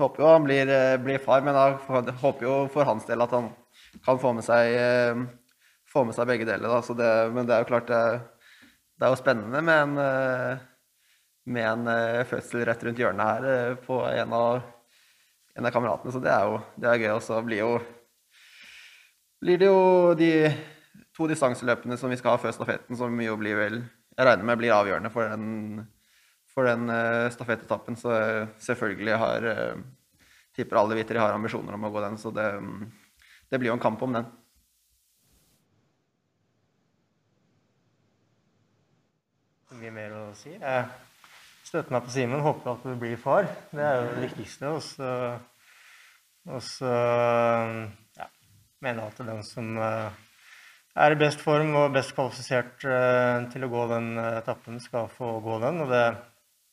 Håper 0.00 0.22
jo 0.22 0.28
han 0.32 0.46
blir, 0.46 0.70
eh, 0.72 0.96
blir 0.96 1.20
far, 1.20 1.42
men 1.44 1.56
jeg 1.58 2.14
håper 2.22 2.46
jo 2.46 2.54
for 2.72 2.88
hans 2.88 3.04
del 3.04 3.20
at 3.20 3.34
han 3.36 3.50
kan 4.06 4.16
få 4.22 4.30
med 4.32 4.46
seg, 4.46 4.72
få 5.92 6.06
med 6.08 6.16
seg 6.16 6.28
begge 6.30 6.46
deler. 6.48 6.72
Det, 6.96 7.10
men 7.34 7.44
det 7.44 7.52
er 7.52 7.66
jo 7.66 7.68
klart 7.68 7.90
det, 7.90 8.00
det 8.96 9.04
er 9.04 9.12
jo 9.12 9.18
spennende 9.20 9.60
med 9.66 9.82
en, 9.82 10.62
med 11.50 11.66
en 11.66 12.26
fødsel 12.30 12.64
rett 12.68 12.82
rundt 12.86 13.00
hjørnet 13.00 13.30
her 13.30 13.78
på 13.84 14.00
en 14.06 14.34
av, 14.36 14.60
en 15.58 15.66
av 15.66 15.74
kameratene. 15.74 16.14
Så 16.14 16.22
det 16.22 16.32
er 16.32 16.48
jo 16.48 16.60
det 16.80 16.90
er 16.90 17.02
gøy. 17.02 17.12
Og 17.16 17.22
så 17.26 17.40
blir, 17.46 17.86
blir 19.42 19.62
det 19.62 19.70
jo 19.70 19.80
de 20.18 20.32
to 21.16 21.26
distanseløpene 21.30 21.98
som 22.00 22.12
vi 22.12 22.18
skal 22.20 22.36
ha 22.36 22.42
før 22.42 22.54
stafetten, 22.56 22.98
som 22.98 23.22
jo 23.24 23.38
blir 23.40 23.58
vel 23.58 23.82
Jeg 24.18 24.26
regner 24.26 24.44
med 24.44 24.58
blir 24.60 24.74
avgjørende 24.74 25.10
for 25.14 25.30
den 25.30 25.86
for 26.50 26.66
den 26.66 26.90
uh, 26.90 27.30
stafettetappen. 27.30 27.96
Så 27.96 28.10
selvfølgelig 28.58 29.16
har 29.22 29.46
tipper 30.56 30.76
alle 30.76 30.98
viter 30.98 31.14
de 31.14 31.22
har 31.22 31.34
ambisjoner 31.34 31.76
om 31.76 31.86
å 31.86 31.92
gå 31.94 32.02
den. 32.04 32.18
Så 32.18 32.32
det, 32.34 32.46
det 33.50 33.60
blir 33.60 33.70
jo 33.70 33.78
en 33.78 33.82
kamp 33.82 34.02
om 34.02 34.18
den. 34.18 34.28
Mye 39.80 39.92
mer 39.94 40.12
å 40.12 40.24
si. 40.36 40.52
Jeg 40.58 41.09
støtter 41.70 41.94
meg 41.94 42.06
på 42.06 42.14
Simen. 42.14 42.42
Håper 42.44 42.74
at 42.74 42.86
du 42.86 42.96
blir 42.98 43.20
far. 43.20 43.48
Det 43.70 43.84
er 43.86 44.00
jo 44.00 44.08
det 44.10 44.24
viktigste. 44.28 44.72
Og 46.50 46.64
så, 46.66 46.94
ja, 48.18 48.26
mener 48.82 49.04
jeg 49.04 49.14
at 49.14 49.22
den 49.30 49.44
som 49.46 49.78
er 49.80 51.14
i 51.14 51.20
best 51.20 51.42
form 51.44 51.76
og 51.78 51.94
best 51.94 52.16
kvalifisert 52.16 52.82
til 53.52 53.66
å 53.66 53.70
gå 53.70 53.86
den 53.92 54.12
etappen, 54.18 54.80
skal 54.82 55.08
få 55.14 55.36
gå 55.44 55.60
den. 55.62 55.84
Og 55.84 55.94
det 55.94 56.04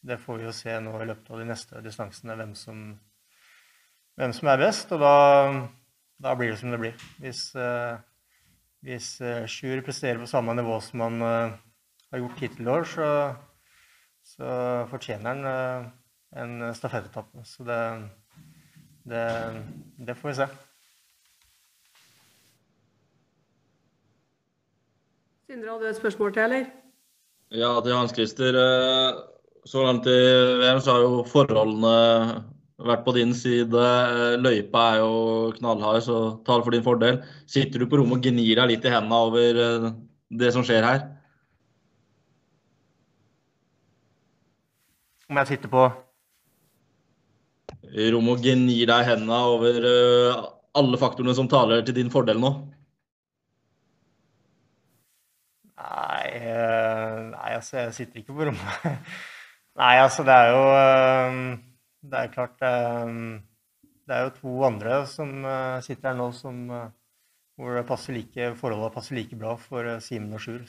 det 0.07 0.19
får 0.23 0.37
vi 0.39 0.45
jo 0.45 0.53
se 0.55 0.73
nå 0.79 0.93
i 1.01 1.07
løpet 1.09 1.31
av 1.33 1.41
de 1.41 1.47
neste 1.49 1.81
distansene 1.83 2.35
hvem 2.37 2.53
som, 2.57 2.83
hvem 4.15 4.33
som 4.35 4.51
er 4.51 4.61
best. 4.61 4.93
Og 4.95 5.01
da, 5.01 5.15
da, 6.23 6.35
blir 6.37 6.53
det 6.53 6.59
som 6.61 6.73
det 6.73 6.81
blir. 6.81 7.07
Hvis, 7.23 7.49
hvis 8.87 9.09
Sjur 9.51 9.83
presterer 9.85 10.21
på 10.21 10.29
samme 10.29 10.55
nivå 10.57 10.79
som 10.85 11.03
han 11.03 11.19
har 11.25 12.21
gjort 12.21 12.43
hittil 12.43 12.69
i 12.69 12.73
år, 12.77 12.87
så, 12.87 13.09
så, 14.37 14.53
fortjener 14.91 15.33
han 15.33 15.45
uh, 15.45 15.89
en 16.37 16.73
stafettetappe. 16.77 17.43
Så 17.45 17.65
det, 17.67 17.81
det, 19.09 19.23
det 20.07 20.17
får 20.19 20.29
vi 20.29 20.35
se. 20.41 20.49
Sindre, 25.47 25.71
hadde 25.71 25.87
du 25.87 25.89
et 25.89 26.01
spørsmål 26.01 26.35
til, 26.35 26.43
eller? 26.43 26.69
Ja, 27.55 27.71
til 27.81 27.95
Hans 27.95 28.13
Christer. 28.13 28.59
Så 29.67 29.83
langt 29.83 30.07
i 30.07 30.19
VM 30.61 30.79
så 30.83 30.93
har 30.95 31.03
jo 31.03 31.23
forholdene 31.27 31.95
vært 32.87 33.03
på 33.05 33.13
din 33.17 33.33
side. 33.35 33.85
Løypa 34.41 34.83
er 34.93 35.01
jo 35.01 35.51
knallhard, 35.57 36.03
så 36.05 36.17
tar 36.47 36.63
for 36.63 36.75
din 36.75 36.85
fordel. 36.85 37.21
Sitter 37.49 37.81
du 37.81 37.89
på 37.89 37.99
rommet 37.99 38.19
og 38.19 38.27
gnir 38.27 38.59
deg 38.61 38.73
litt 38.73 38.87
i 38.87 38.93
hendene 38.93 39.21
over 39.27 39.61
eh, 39.63 39.87
det 40.41 40.53
som 40.55 40.65
skjer 40.67 40.85
her? 40.85 41.05
Om 45.27 45.41
jeg 45.41 45.47
sitter 45.51 45.71
på 45.71 45.87
Rom 48.13 48.29
og 48.31 48.43
gnir 48.43 48.87
deg 48.87 49.01
i 49.03 49.07
hendene 49.09 49.37
over 49.47 49.85
eh, 49.89 50.39
alle 50.79 50.99
faktorene 50.99 51.35
som 51.35 51.49
taler 51.51 51.83
til 51.83 51.95
din 51.97 52.11
fordel 52.11 52.39
nå? 52.39 52.51
Nei, 55.77 56.27
eh, 56.35 57.19
nei 57.31 57.51
altså, 57.55 57.77
jeg 57.81 57.95
sitter 57.97 58.21
ikke 58.21 58.35
på 58.35 58.47
rommet. 58.49 58.87
Nei, 59.77 59.93
altså, 60.01 60.23
det 60.25 60.33
er 60.33 60.47
jo 60.49 60.61
eh, 60.73 61.35
Det 62.01 62.21
er 62.23 62.31
klart 62.33 62.63
Det 62.63 64.15
er 64.15 64.23
jo 64.25 64.31
to 64.39 64.53
andre 64.65 65.03
som 65.11 65.35
sitter 65.85 66.09
her 66.09 66.17
nå 66.17 66.31
som 66.35 66.63
hvor 67.57 67.73
det 67.73 67.87
passer 67.89 68.13
like, 68.13 68.51
forholdet 68.57 68.93
passer 68.93 69.17
like 69.17 69.37
bra 69.37 69.55
for 69.57 69.97
Simen 70.05 70.35
og 70.37 70.41
Sjur. 70.43 70.61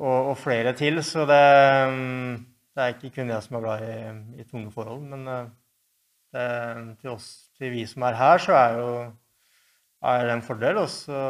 Og, 0.00 0.16
og, 0.30 0.36
flere 0.40 0.72
til. 0.72 1.02
Så 1.04 1.26
det, 1.28 1.42
det, 2.72 2.82
er 2.82 2.94
ikke 2.94 3.14
kun 3.16 3.32
jeg 3.32 3.44
som 3.44 3.56
er 3.58 3.64
glad 3.64 3.84
i, 3.88 4.40
i 4.40 4.46
tunge 4.48 4.72
forhold. 4.72 5.02
Men 5.10 5.26
det, 5.28 6.96
til 7.02 7.12
oss, 7.12 7.28
til 7.58 7.74
vi 7.74 7.84
som 7.86 8.06
er 8.08 8.16
her, 8.16 8.40
så 8.40 8.56
er, 8.56 8.78
jo, 8.80 8.88
er 10.12 10.24
det 10.26 10.38
en 10.38 10.46
fordel. 10.46 10.80
Og 10.82 10.88
så, 10.88 11.20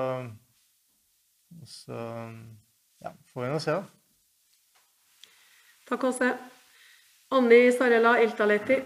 og 1.61 1.69
så 1.69 1.99
ja, 3.03 3.15
får 3.33 3.45
vi 3.45 3.51
nå 3.51 3.61
se, 3.63 3.77
da. 3.81 5.29
Takk, 5.91 6.05
Åse. 6.09 6.33
Anni 7.33 7.73
Sarella 7.73 8.19
Iltaleti. 8.23 8.79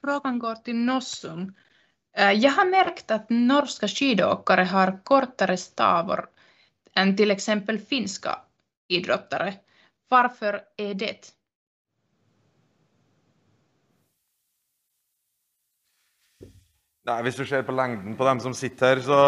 Frågan 0.00 0.38
går 0.38 0.54
till 0.54 0.76
Nossum. 0.76 1.54
Jeg 2.16 2.36
jag 2.36 2.50
har 2.50 2.64
märkt 2.64 3.10
att 3.10 3.30
norska 3.30 3.88
skidåkare 3.88 4.62
har 4.64 5.04
kortare 5.04 5.56
stavor 5.56 6.28
än 6.96 7.16
till 7.16 7.30
exempel 7.30 7.78
finska 7.78 8.38
idrottare. 8.88 9.54
Varför 10.08 10.60
är 10.76 10.94
det? 10.94 11.32
Nei, 17.06 17.22
Hvis 17.22 17.36
du 17.38 17.44
ser 17.46 17.62
på 17.62 17.72
lengden 17.72 18.16
på 18.18 18.24
dem 18.26 18.40
som 18.42 18.54
sitter 18.54 18.96
her, 18.96 19.00
så 19.00 19.18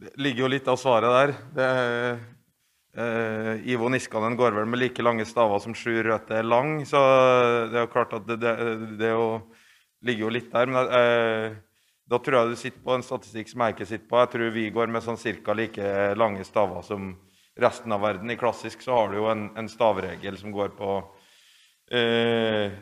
det 0.00 0.14
ligger 0.16 0.46
jo 0.46 0.48
litt 0.48 0.68
av 0.68 0.78
svaret 0.80 1.12
der. 1.12 1.32
Det, 1.56 1.66
eh, 2.96 3.68
Ivo 3.68 3.90
Niskanen 3.92 4.36
går 4.36 4.56
vel 4.56 4.66
med 4.66 4.80
like 4.80 5.04
lange 5.04 5.26
staver 5.28 5.60
som 5.60 5.74
sju 5.76 6.02
røtter 6.02 6.40
er 6.40 6.48
lang, 6.48 6.86
så 6.88 7.02
det 7.68 7.76
er 7.76 7.84
jo 7.84 7.92
klart 7.92 8.16
at 8.16 8.24
det, 8.30 8.38
det, 8.40 8.54
det 9.02 9.12
jo, 9.12 9.26
ligger 10.08 10.24
jo 10.24 10.32
litt 10.38 10.48
der. 10.54 10.72
Men 10.72 10.96
eh, 11.00 11.60
da 12.10 12.18
tror 12.18 12.38
jeg 12.38 12.52
du 12.52 12.60
sitter 12.60 12.82
på 12.84 12.96
en 12.96 13.04
statistikk 13.06 13.50
som 13.52 13.64
jeg 13.64 13.76
ikke 13.76 13.88
sitter 13.88 14.08
på. 14.10 14.20
Jeg 14.20 14.32
tror 14.34 14.54
vi 14.54 14.70
går 14.74 14.90
med 14.92 15.04
sånn 15.04 15.20
cirka 15.20 15.54
like 15.56 16.14
lange 16.18 16.44
staver 16.44 16.82
som 16.86 17.12
resten 17.58 17.92
av 17.94 18.02
verden. 18.02 18.30
I 18.32 18.38
klassisk 18.40 18.82
så 18.84 18.96
har 18.96 19.12
du 19.12 19.20
jo 19.20 19.28
en, 19.30 19.48
en 19.58 19.68
stavregel 19.70 20.38
som 20.40 20.52
går 20.54 20.74
på 20.76 20.96
eh, 21.94 22.74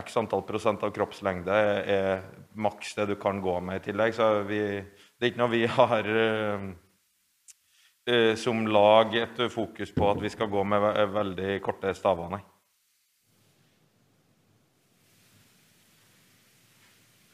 x 0.00 0.16
antall 0.18 0.44
prosent 0.48 0.82
av 0.82 0.94
kroppslengde 0.94 1.58
er 1.96 2.24
maks 2.54 2.94
det 2.98 3.10
du 3.12 3.16
kan 3.20 3.42
gå 3.42 3.58
med 3.60 3.82
i 3.82 3.84
tillegg. 3.90 4.16
Så 4.16 4.30
vi 4.48 4.62
det 5.22 5.28
er 5.28 5.30
ikke 5.30 5.42
noe 5.44 5.52
vi 5.52 5.66
har 5.70 6.08
eh, 6.18 6.64
uh, 8.10 8.32
som 8.34 8.64
lag 8.66 9.14
et 9.14 9.44
fokus 9.52 9.92
på 9.94 10.08
at 10.10 10.22
vi 10.22 10.32
skal 10.32 10.50
gå 10.50 10.64
med 10.66 10.88
veldig 11.14 11.60
korte 11.62 11.92
staver, 11.94 12.32
nei. 12.32 12.42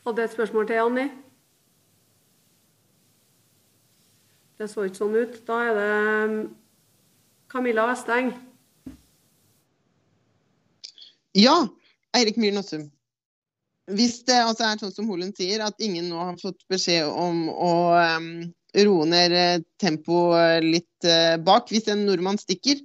Hadde 0.04 0.24
et 0.24 0.36
spørsmål 0.36 0.68
til, 0.68 0.82
Anni? 0.84 1.06
Det 4.58 4.66
så 4.66 4.88
ikke 4.88 4.98
sånn 4.98 5.16
ut. 5.16 5.40
Da 5.46 5.56
er 5.68 5.76
det 5.76 5.90
mm, 6.30 6.38
Camilla 7.52 7.86
Vesteng. 7.90 8.32
Ja. 11.38 11.60
Eirik 12.16 12.38
Myhr 12.40 12.54
Nossum. 12.56 12.88
Hvis 13.94 14.22
det 14.28 14.36
altså 14.42 14.66
er 14.66 14.80
sånn 14.80 14.94
som 14.94 15.08
Holen 15.08 15.30
sier, 15.36 15.62
at 15.64 15.78
ingen 15.84 16.08
nå 16.10 16.18
har 16.20 16.40
fått 16.40 16.64
beskjed 16.72 17.06
om 17.08 17.46
å 17.52 17.74
um, 18.16 18.26
roe 18.84 19.06
ned 19.08 19.32
eh, 19.36 19.60
tempoet 19.80 20.64
litt 20.64 21.06
uh, 21.08 21.36
bak, 21.40 21.70
hvis 21.72 21.88
en 21.92 22.04
nordmann 22.08 22.40
stikker, 22.40 22.80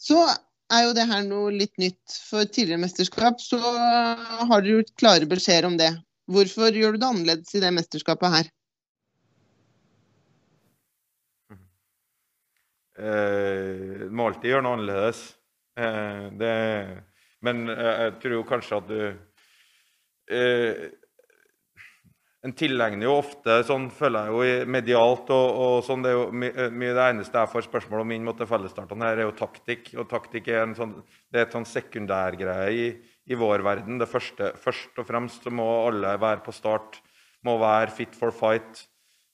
så 0.00 0.26
er 0.72 0.88
jo 0.88 0.96
det 0.96 1.06
her 1.08 1.22
noe 1.28 1.52
litt 1.54 1.76
nytt. 1.80 2.18
For 2.28 2.48
tidligere 2.48 2.82
mesterskap 2.82 3.40
så 3.40 3.60
har 3.60 4.58
dere 4.58 4.80
gjort 4.80 4.92
klare 5.00 5.30
beskjeder 5.30 5.70
om 5.70 5.78
det. 5.80 5.92
Hvorfor 6.32 6.76
gjør 6.76 6.96
du 6.96 7.00
det 7.00 7.08
annerledes 7.08 7.56
i 7.56 7.62
det 7.62 7.72
mesterskapet 7.76 8.36
her? 8.38 8.52
Eh, 12.94 14.04
må 14.14 14.28
alltid 14.28 14.52
gjøre 14.52 14.64
noe 14.64 14.78
annerledes. 14.78 15.22
Eh, 15.74 16.26
det, 16.38 16.50
men 17.42 17.64
jeg 17.66 18.12
tror 18.22 18.36
jo 18.36 18.44
kanskje 18.46 18.76
at 18.78 18.84
du 18.86 19.00
eh, 20.30 20.84
En 22.44 22.52
tilegner 22.54 23.08
jo 23.08 23.16
ofte 23.16 23.56
sånn 23.66 23.88
føler 23.90 24.28
jeg 24.28 24.34
jo 24.62 24.68
medialt 24.70 25.30
og, 25.34 25.46
og 25.64 25.76
sånn, 25.82 26.04
Det 26.04 26.12
er 26.12 26.18
jo 26.18 26.26
mye 26.36 26.68
my 26.70 26.92
det 26.92 27.06
eneste 27.08 27.40
jeg 27.40 27.50
får 27.54 27.66
spørsmål 27.66 28.04
om 28.04 28.12
inn 28.14 28.28
mot 28.28 28.44
fellesstartene 28.46 29.08
her, 29.08 29.22
er 29.22 29.26
jo 29.30 29.34
taktikk. 29.38 29.90
Og 29.98 30.06
taktikk 30.12 30.52
er 30.52 30.62
en 30.66 30.76
sånn, 30.78 30.94
det 31.32 31.40
er 31.40 31.48
et 31.48 31.56
sånn 31.56 31.66
sekundærgreie 31.66 32.70
i, 32.76 32.86
i 33.32 33.40
vår 33.40 33.64
verden. 33.64 33.98
Det 33.98 34.10
første, 34.12 34.52
Først 34.60 35.00
og 35.00 35.08
fremst 35.08 35.48
så 35.48 35.50
må 35.50 35.66
alle 35.88 36.14
være 36.20 36.44
på 36.44 36.54
start, 36.54 37.00
må 37.48 37.56
være 37.64 37.96
fit 37.96 38.14
for 38.14 38.36
fight. 38.36 38.84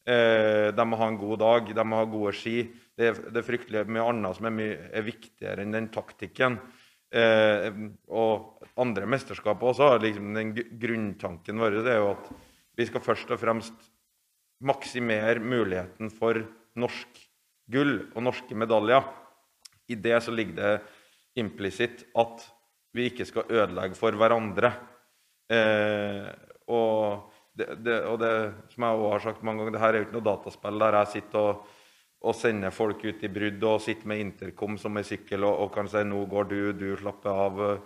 Eh, 0.09 0.71
de 0.73 0.87
må 0.89 0.99
ha 1.01 1.09
en 1.11 1.19
god 1.21 1.41
dag, 1.43 1.73
de 1.77 1.85
må 1.87 2.01
ha 2.01 2.09
gode 2.09 2.33
ski. 2.37 2.63
Det 2.97 3.13
det 3.31 3.41
er 3.41 3.47
fryktelig 3.47 3.87
mye 3.89 4.07
annet 4.13 4.37
som 4.37 4.49
er, 4.49 4.55
mye, 4.57 4.77
er 4.93 5.07
viktigere 5.07 5.65
enn 5.65 5.77
den 5.77 5.91
taktikken. 5.93 6.59
Eh, 7.11 7.69
og 8.09 8.67
andre 8.81 9.09
mesterskap 9.11 9.63
også. 9.63 9.97
Liksom 10.03 10.35
den 10.37 10.55
grunntanken 10.55 11.61
vår 11.61 11.81
er 11.85 11.99
jo 11.99 12.13
at 12.15 12.31
vi 12.79 12.87
skal 12.89 13.05
først 13.05 13.33
og 13.35 13.41
fremst 13.43 13.91
maksimere 14.65 15.41
muligheten 15.41 16.13
for 16.13 16.39
norsk 16.81 17.21
gull 17.71 17.97
og 18.15 18.25
norske 18.25 18.57
medaljer. 18.57 19.05
I 19.91 19.99
det 19.99 20.21
så 20.23 20.33
ligger 20.35 20.57
det 20.61 21.41
implisitt 21.41 22.05
at 22.19 22.45
vi 22.95 23.09
ikke 23.11 23.27
skal 23.27 23.51
ødelegge 23.51 23.99
for 23.99 24.15
hverandre. 24.19 24.73
Eh, 25.51 26.31
og, 26.71 27.31
det, 27.61 27.69
det, 27.85 27.99
og 28.09 28.17
det, 28.23 28.33
som 28.73 28.87
jeg 28.89 28.97
også 28.97 29.13
har 29.13 29.27
sagt 29.27 29.45
mange 29.47 29.63
ganger, 29.63 29.77
det 29.77 29.85
her 29.85 29.95
er 29.95 30.03
jo 30.03 30.09
ikke 30.09 30.19
noe 30.19 30.29
dataspill 30.31 30.83
der 30.85 30.99
jeg 31.01 31.15
sitter 31.19 31.53
og 31.53 31.69
og 32.21 32.37
sender 32.37 32.73
folk 32.75 33.01
ut 33.07 33.23
i 33.25 33.33
brudd 33.33 33.63
og 33.65 33.81
sitter 33.81 34.09
med 34.11 34.21
intercom 34.21 34.77
som 34.81 34.99
ei 35.01 35.07
sykkel 35.09 35.45
og, 35.49 35.55
og, 35.65 35.71
kan 35.73 35.89
si 35.89 36.03
'nå 36.05 36.25
går 36.29 36.49
du, 36.51 36.61
du 36.77 36.89
slapper 37.01 37.45
av'. 37.47 37.81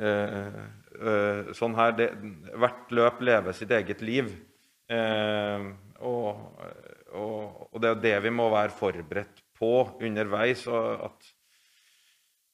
Eh, 0.00 0.58
eh, 0.96 1.52
sånn 1.54 1.74
her, 1.76 1.92
det, 1.92 2.08
Hvert 2.56 2.90
løp 2.90 3.20
lever 3.20 3.52
sitt 3.52 3.70
eget 3.70 4.00
liv. 4.02 4.30
Eh, 4.90 5.66
og, 6.00 6.40
og, 7.12 7.68
og, 7.70 7.76
det 7.78 7.88
er 7.88 7.94
jo 7.94 8.02
det 8.06 8.16
vi 8.24 8.32
må 8.34 8.48
være 8.50 8.74
forberedt 8.74 9.42
på 9.58 9.74
underveis. 10.00 10.66
at 10.66 11.30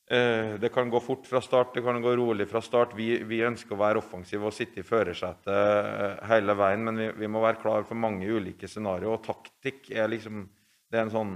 Det 0.06 0.68
kan 0.70 0.86
gå 0.86 1.00
fort 1.02 1.24
fra 1.26 1.40
start, 1.42 1.72
det 1.74 1.82
kan 1.82 1.96
gå 1.98 2.12
rolig 2.14 2.44
fra 2.46 2.60
start. 2.62 2.92
Vi, 2.94 3.08
vi 3.26 3.40
ønsker 3.42 3.74
å 3.74 3.80
være 3.80 3.98
offensive 3.98 4.46
og 4.46 4.54
sitte 4.54 4.78
i 4.78 4.86
førersetet 4.86 5.48
eh, 5.50 6.20
hele 6.30 6.54
veien, 6.54 6.84
men 6.86 7.00
vi, 7.00 7.08
vi 7.24 7.30
må 7.34 7.42
være 7.42 7.58
klar 7.58 7.82
for 7.88 7.98
mange 7.98 8.28
ulike 8.30 8.70
scenarioer. 8.70 9.16
Og 9.16 9.24
taktikk 9.26 9.90
er 9.90 10.12
liksom 10.12 10.44
det 10.86 10.98
er 10.98 11.06
en 11.06 11.14
sånn 11.14 11.34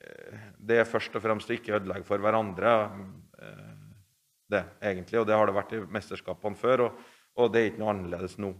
eh, 0.00 0.48
Det 0.56 0.80
er 0.80 0.88
først 0.88 1.16
og 1.18 1.24
fremst 1.24 1.50
å 1.50 1.56
ikke 1.56 1.76
ødelegge 1.78 2.08
for 2.08 2.22
hverandre. 2.24 2.74
Eh, 3.38 3.70
det, 4.52 4.64
egentlig, 4.84 5.20
og 5.20 5.28
det 5.28 5.36
har 5.36 5.48
det 5.48 5.56
vært 5.56 5.76
i 5.76 5.84
mesterskapene 5.92 6.58
før, 6.58 6.86
og, 6.86 7.00
og 7.40 7.52
det 7.52 7.60
er 7.60 7.70
ikke 7.70 7.82
noe 7.84 7.94
annerledes 7.94 8.36
nå. 8.42 8.52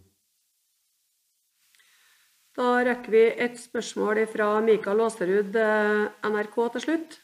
Da 2.57 2.69
rekker 2.85 3.13
vi 3.13 3.25
et 3.41 3.57
spørsmål 3.57 4.27
fra 4.29 4.55
Mikael 4.65 5.01
Aaserud, 5.05 5.57
eh, 5.57 6.09
NRK, 6.29 6.57
til 6.77 6.85
slutt. 6.87 7.21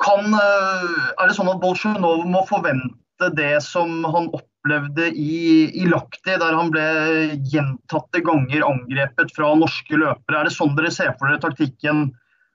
Kan, 0.00 0.32
er 0.32 1.28
det 1.28 1.36
sånn 1.36 1.50
at 1.52 1.60
Bolsjunov 1.60 2.24
må 2.28 2.40
forvente 2.48 3.28
det 3.36 3.58
som 3.64 4.00
han 4.08 4.30
opplevde 4.32 5.10
i, 5.12 5.68
i 5.76 5.84
Lahti, 5.90 6.32
der 6.40 6.56
han 6.56 6.72
ble 6.72 6.86
gjentatte 7.52 8.22
ganger 8.24 8.64
angrepet 8.64 9.34
fra 9.36 9.52
norske 9.60 10.00
løpere. 10.00 10.40
Er 10.40 10.48
det 10.48 10.56
sånn 10.56 10.72
dere 10.78 10.92
ser 10.94 11.12
for 11.18 11.28
dere 11.28 11.42
taktikken, 11.44 12.10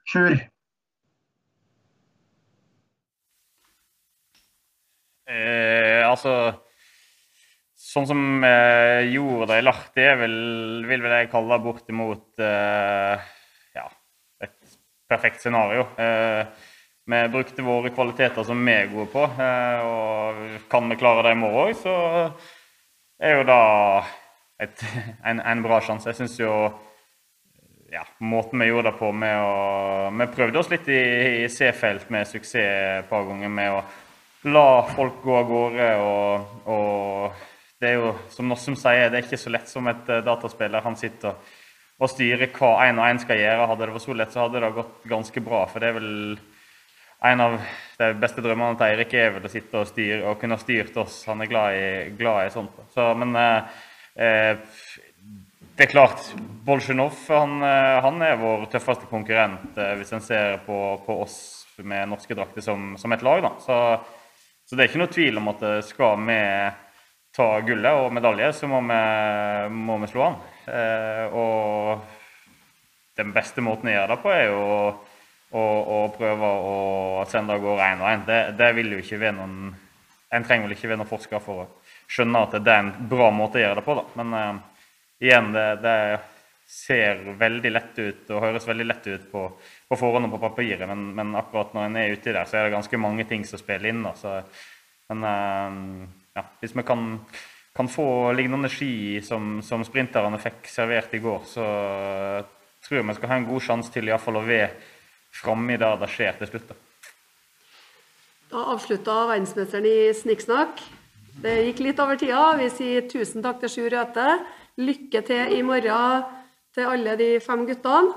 Sjur? 0.09 0.37
Eh, 5.25 6.05
altså 6.05 6.61
Sånn 7.95 8.07
som 8.09 8.43
eh, 8.43 9.07
gjorde 9.13 9.47
det 9.53 9.57
i 9.61 9.63
Lahti, 9.63 10.05
vil, 10.19 10.35
vil 10.89 11.05
jeg 11.07 11.29
kalle 11.31 11.57
bortimot 11.63 12.43
eh, 12.43 13.21
perfekt 15.07 15.41
scenario. 15.41 15.85
Eh, 15.97 16.45
vi 17.05 17.27
brukte 17.29 17.61
våre 17.61 17.89
kvaliteter 17.89 18.43
som 18.43 18.65
vi 18.65 18.73
er 18.73 18.89
gode 18.89 19.11
på. 19.13 19.23
Eh, 19.23 19.85
og 19.85 20.69
kan 20.69 20.89
vi 20.89 20.97
klare 20.97 21.27
det 21.27 21.35
i 21.35 21.39
morgen 21.39 21.69
òg, 21.69 21.77
så 21.77 21.95
er 23.21 23.39
jo 23.39 23.45
da 23.47 23.59
et, 24.61 24.85
en, 25.29 25.39
en, 25.39 25.63
bra 25.65 25.81
sjanse. 25.81 26.09
Jeg 26.09 26.19
syns 26.23 26.39
jo 26.39 26.53
ja, 27.93 28.01
måten 28.19 28.59
vi 28.59 28.71
gjorde 28.71 28.89
det 28.89 28.99
på 28.99 29.11
med 29.13 29.39
å 29.39 30.09
Vi 30.17 30.25
prøvde 30.33 30.59
oss 30.59 30.71
litt 30.71 30.87
i, 30.89 31.03
i 31.45 31.49
C-felt 31.49 32.09
med 32.11 32.27
suksess 32.27 33.03
et 33.03 33.09
par 33.09 33.27
ganger 33.27 33.51
med 33.53 33.75
å 33.77 33.83
la 34.49 34.85
folk 34.89 35.21
gå 35.23 35.35
av 35.37 35.45
gårde 35.49 35.85
og, 36.01 36.57
og 36.69 37.45
det 37.81 37.91
er 37.91 37.95
jo, 37.97 38.11
som 38.33 38.49
Nossum 38.49 38.75
sier, 38.77 39.09
det 39.09 39.19
er 39.19 39.25
ikke 39.25 39.39
så 39.39 39.53
lett 39.53 39.69
som 39.69 39.87
et 39.89 40.09
dataspiller. 40.25 40.83
han 40.85 40.97
sitter 40.97 41.31
og, 41.33 41.55
og 41.95 42.11
styre 42.11 42.49
hva 42.55 42.73
en 42.87 42.99
og 42.99 43.07
en 43.07 43.21
skal 43.23 43.39
gjøre. 43.39 43.69
Hadde 43.71 43.85
det 43.85 43.95
vært 43.95 44.05
så 44.05 44.17
lett, 44.17 44.33
så 44.33 44.43
hadde 44.43 44.61
det 44.63 44.75
gått 44.75 45.07
ganske 45.07 45.43
bra. 45.45 45.63
For 45.71 45.83
det 45.83 45.89
er 45.91 45.97
vel 45.99 46.11
en 47.25 47.41
av 47.41 47.55
de 47.97 48.09
beste 48.19 48.43
drømmene 48.43 48.77
til 48.77 48.91
Eirik 48.91 49.15
er 49.17 49.31
vel 49.37 49.47
å 49.47 49.51
sitte 49.51 49.79
og, 49.81 49.87
styre, 49.89 50.21
og 50.29 50.39
kunne 50.41 50.59
styrt 50.61 50.97
oss. 51.01 51.21
Han 51.29 51.41
er 51.41 51.51
glad 51.51 51.79
i, 51.79 51.87
glad 52.19 52.49
i 52.49 52.53
sånt. 52.53 52.83
Så, 52.93 53.07
men 53.17 53.31
eh, 53.39 54.67
det 55.75 55.87
er 55.87 55.91
klart, 55.91 56.27
Bolsjunov 56.67 57.17
han, 57.31 57.59
han, 58.03 58.21
er 58.23 58.39
vår 58.39 58.67
tøffeste 58.71 59.09
konkurrent 59.09 59.75
hvis 59.75 60.13
en 60.15 60.23
ser 60.23 60.61
på, 60.63 60.77
på 61.03 61.17
oss 61.25 61.37
med 61.83 62.07
norske 62.07 62.35
drakter 62.37 62.63
som, 62.63 62.93
som 62.99 63.11
et 63.11 63.23
lag. 63.25 63.47
Så, 63.63 63.79
så, 64.63 64.75
det 64.75 64.85
er 64.85 64.91
ikke 64.91 65.01
noe 65.03 65.11
tvil 65.11 65.41
om 65.41 65.51
at 65.51 65.65
skal 65.87 66.21
vi 66.27 66.39
ta 67.35 67.47
gullet 67.67 67.99
og 67.99 68.13
medalje, 68.15 68.53
så 68.55 68.69
må 68.71 68.79
vi, 68.87 68.99
må 69.75 69.99
vi 70.03 70.11
slå 70.11 70.29
an. 70.29 70.37
Eh, 70.67 71.25
og 71.35 72.05
den 73.15 73.31
beste 73.35 73.63
måten 73.63 73.89
å 73.89 73.95
gjøre 73.95 74.11
det 74.15 74.21
på, 74.23 74.31
er 74.33 74.45
jo 74.49 74.61
å, 75.55 75.63
å, 75.63 75.99
prøve 76.15 76.51
å 76.67 77.25
sende 77.29 77.55
av 77.55 77.63
gårde 77.63 77.89
én 77.93 78.03
og 78.03 78.11
én. 78.11 78.23
Det, 78.27 78.39
det, 78.59 78.71
vil 78.77 78.95
jo 78.95 79.01
ikke 79.03 79.21
være 79.21 79.37
noen 79.39 79.57
En 80.35 80.43
trenger 80.43 80.67
vel 80.67 80.73
ikke 80.75 80.89
være 80.89 80.99
noen 80.99 81.07
forsker 81.07 81.39
for 81.39 81.61
å 81.63 81.65
skjønne 82.11 82.39
at 82.43 82.55
det 82.65 82.71
er 82.71 82.81
en 82.81 83.07
bra 83.07 83.29
måte 83.31 83.59
å 83.59 83.61
gjøre 83.61 83.77
det 83.79 83.83
på, 83.85 83.93
da. 83.95 84.03
Men 84.19 84.33
uh, 84.35 84.87
igjen, 85.23 85.51
det, 85.55 85.67
det, 85.85 85.99
ser 86.65 87.21
veldig 87.37 87.69
lett 87.69 87.99
ut 88.01 88.31
og 88.33 88.41
høres 88.41 88.65
veldig 88.65 88.85
lett 88.87 89.05
ut 89.05 89.25
på, 89.29 89.43
på 89.85 89.97
forhånd 90.01 90.25
og 90.25 90.31
på 90.33 90.39
papiret, 90.41 90.81
men, 90.89 91.03
men, 91.13 91.35
akkurat 91.37 91.75
når 91.77 91.85
en 91.85 91.99
er 92.01 92.15
uti 92.17 92.33
der, 92.33 92.49
så 92.49 92.57
er 92.57 92.65
det 92.65 92.73
ganske 92.73 92.99
mange 92.99 93.27
ting 93.29 93.45
som 93.45 93.61
spiller 93.61 93.91
inn. 93.91 94.01
Da. 94.03 94.15
Så, 94.17 94.33
men 95.13 95.27
uh, 95.29 96.09
ja, 96.35 96.43
hvis 96.59 96.73
vi 96.75 96.83
kan, 96.89 97.05
kan, 97.75 97.89
få 97.91 98.33
lignende 98.33 98.69
ski 98.71 99.21
som, 99.23 99.59
som 99.63 99.83
sprinterne 99.85 100.39
fikk 100.41 100.69
servert 100.71 101.13
i 101.13 101.21
går, 101.23 101.41
så 101.49 101.65
tror 102.85 102.99
jeg 102.99 103.07
vi 103.09 103.15
skal 103.17 103.31
ha 103.31 103.39
en 103.41 103.47
god 103.49 103.65
sjanse 103.65 103.93
til 103.93 104.09
iallfall 104.09 104.39
å 104.39 104.45
være 104.45 104.71
framme 105.35 105.77
der 105.81 105.97
det 105.99 106.11
skjer 106.13 106.37
til 106.39 106.51
slutt. 106.53 106.75
Da 108.51 108.61
avslutta 108.71 109.15
verdensmesteren 109.31 109.87
i 109.89 109.97
snikksnakk. 110.15 110.79
Det 111.43 111.55
gikk 111.67 111.81
litt 111.83 111.99
over 111.99 112.19
tida. 112.19 112.53
Vi 112.61 112.69
sier 112.71 113.07
tusen 113.11 113.43
takk 113.43 113.59
til 113.63 113.73
Sjur 113.73 113.91
Røthe. 113.91 114.37
Lykke 114.79 115.21
til 115.27 115.57
i 115.57 115.61
morgen 115.65 116.23
til 116.75 116.91
alle 116.91 117.15
de 117.19 117.29
fem 117.43 117.65
guttene. 117.67 118.13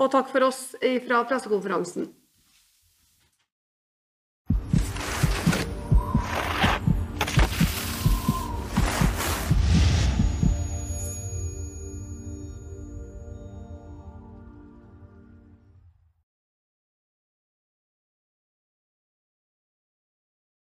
Og 0.00 0.10
takk 0.10 0.30
for 0.32 0.48
oss 0.48 0.62
fra 0.80 1.20
pressekonferansen. 1.28 2.08